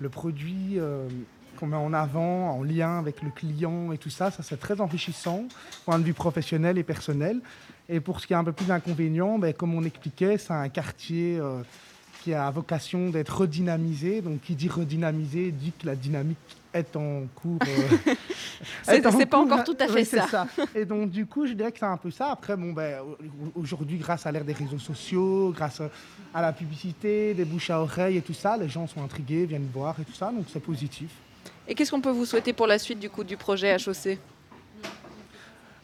[0.00, 0.78] le produit
[1.58, 4.80] qu'on met en avant, en lien avec le client et tout ça, ça c'est très
[4.80, 5.44] enrichissant,
[5.84, 7.40] point de vue professionnel et personnel.
[7.88, 10.68] Et pour ce qui est un peu plus d'inconvénients, ben, comme on expliquait, c'est un
[10.68, 11.62] quartier euh,
[12.22, 14.22] qui a vocation d'être redynamisé.
[14.22, 16.38] Donc qui dit redynamisé dit que la dynamique
[16.72, 17.58] est en cours.
[17.66, 18.14] Euh,
[18.82, 20.46] c'est pas encore tout à fait ça.
[20.74, 22.30] Et donc du coup, je dirais que c'est un peu ça.
[22.30, 23.00] Après, bon, ben,
[23.54, 25.82] aujourd'hui, grâce à l'ère des réseaux sociaux, grâce
[26.32, 29.68] à la publicité, des bouches à oreille et tout ça, les gens sont intrigués, viennent
[29.72, 31.10] voir et tout ça, donc c'est positif.
[31.68, 34.18] Et qu'est-ce qu'on peut vous souhaiter pour la suite du coup du projet HOC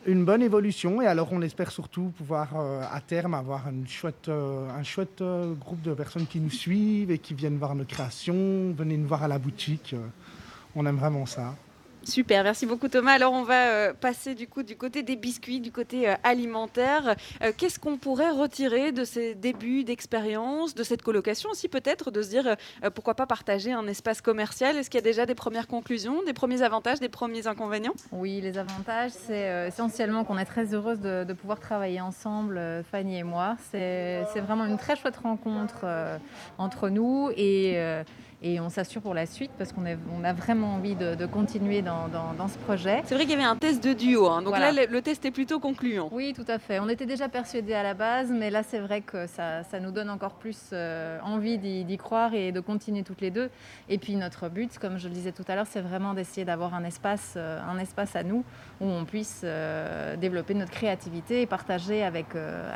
[0.06, 4.28] une bonne évolution et alors on espère surtout pouvoir euh, à terme avoir une chouette,
[4.28, 7.84] euh, un chouette euh, groupe de personnes qui nous suivent et qui viennent voir nos
[7.84, 9.94] créations, venez nous voir à la boutique.
[10.74, 11.54] on aime vraiment ça.
[12.08, 13.12] Super, merci beaucoup Thomas.
[13.12, 17.16] Alors on va euh, passer du coup du côté des biscuits, du côté euh, alimentaire.
[17.42, 22.22] Euh, qu'est-ce qu'on pourrait retirer de ces débuts d'expérience, de cette colocation aussi peut-être, de
[22.22, 22.56] se dire
[22.94, 24.78] pourquoi pas partager un espace commercial?
[24.78, 27.94] Est-ce qu'il y a déjà des premières conclusions, des premiers avantages, des premiers inconvénients?
[28.10, 32.58] Oui, les avantages, c'est essentiellement qu'on est très heureuse de, de, pouvoir travailler ensemble,
[32.90, 33.58] Fanny et moi.
[33.70, 35.84] C'est vraiment une très chouette rencontre
[36.56, 37.76] entre nous et
[38.42, 42.08] et on s'assure pour la suite parce qu'on on a vraiment envie de, continuer dans,
[42.48, 43.02] ce projet.
[43.04, 44.42] C'est vrai qu'il y avait un test de duo, hein.
[44.42, 46.08] donc là le, test est plutôt concluant.
[46.12, 46.78] Oui, tout à fait.
[46.78, 50.10] On était déjà persuadés à la base, mais là c'est vrai que ça, nous donne
[50.10, 53.50] encore plus euh, envie d'y croire et de continuer toutes les deux.
[53.88, 56.74] Et puis notre but, comme je le disais tout à l'heure, c'est vraiment d'essayer d'avoir
[56.74, 58.44] un espace, euh, un espace à nous
[58.80, 62.26] où on puisse euh, développer notre créativité et partager avec,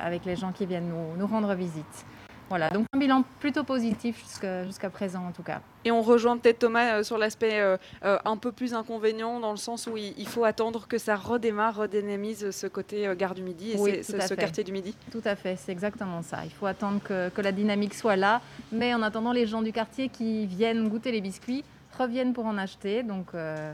[0.03, 2.07] avec les gens qui viennent nous, nous rendre visite.
[2.53, 4.23] Voilà, donc un bilan plutôt positif
[4.67, 5.63] jusqu'à présent en tout cas.
[5.87, 9.53] Et on rejoint peut-être Thomas euh, sur l'aspect euh, euh, un peu plus inconvénient dans
[9.53, 13.71] le sens où il, faut attendre que ça redémarre, redénamise ce côté gare du Midi
[13.71, 14.95] et ce, quartier du Midi.
[15.11, 16.45] Tout à fait, c'est exactement ça.
[16.45, 19.73] Il faut attendre que, que la dynamique soit là, mais en attendant les gens du
[19.73, 21.65] quartier qui viennent goûter les biscuits
[21.99, 23.29] reviennent pour en acheter, donc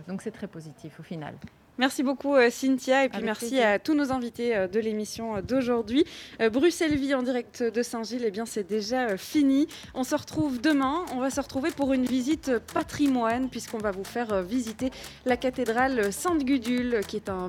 [0.06, 1.34] donc c'est très positif au final.
[1.78, 5.42] Merci beaucoup euh, Cynthia et puis merci à tous nos invités euh, de l'émission euh,
[5.42, 6.04] d'aujourd'hui.
[6.52, 9.68] Bruxelles Vie en direct de Saint-Gilles, eh bien c'est déjà fini.
[9.94, 11.04] On se retrouve demain.
[11.14, 14.90] On va se retrouver pour une visite patrimoine puisqu'on va vous faire visiter
[15.24, 17.48] la cathédrale Sainte-Gudule qui est un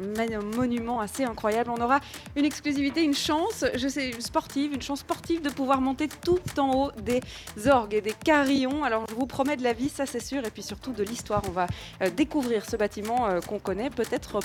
[0.55, 1.71] monument assez incroyable.
[1.75, 1.99] On aura
[2.35, 6.73] une exclusivité, une chance, je sais, sportive, une chance sportive de pouvoir monter tout en
[6.73, 7.21] haut des
[7.67, 8.83] orgues et des carillons.
[8.83, 11.41] Alors je vous promets de la vie, ça c'est sûr, et puis surtout de l'histoire.
[11.47, 11.67] On va
[12.15, 13.89] découvrir ce bâtiment qu'on connaît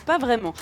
[0.06, 0.54] pas vraiment.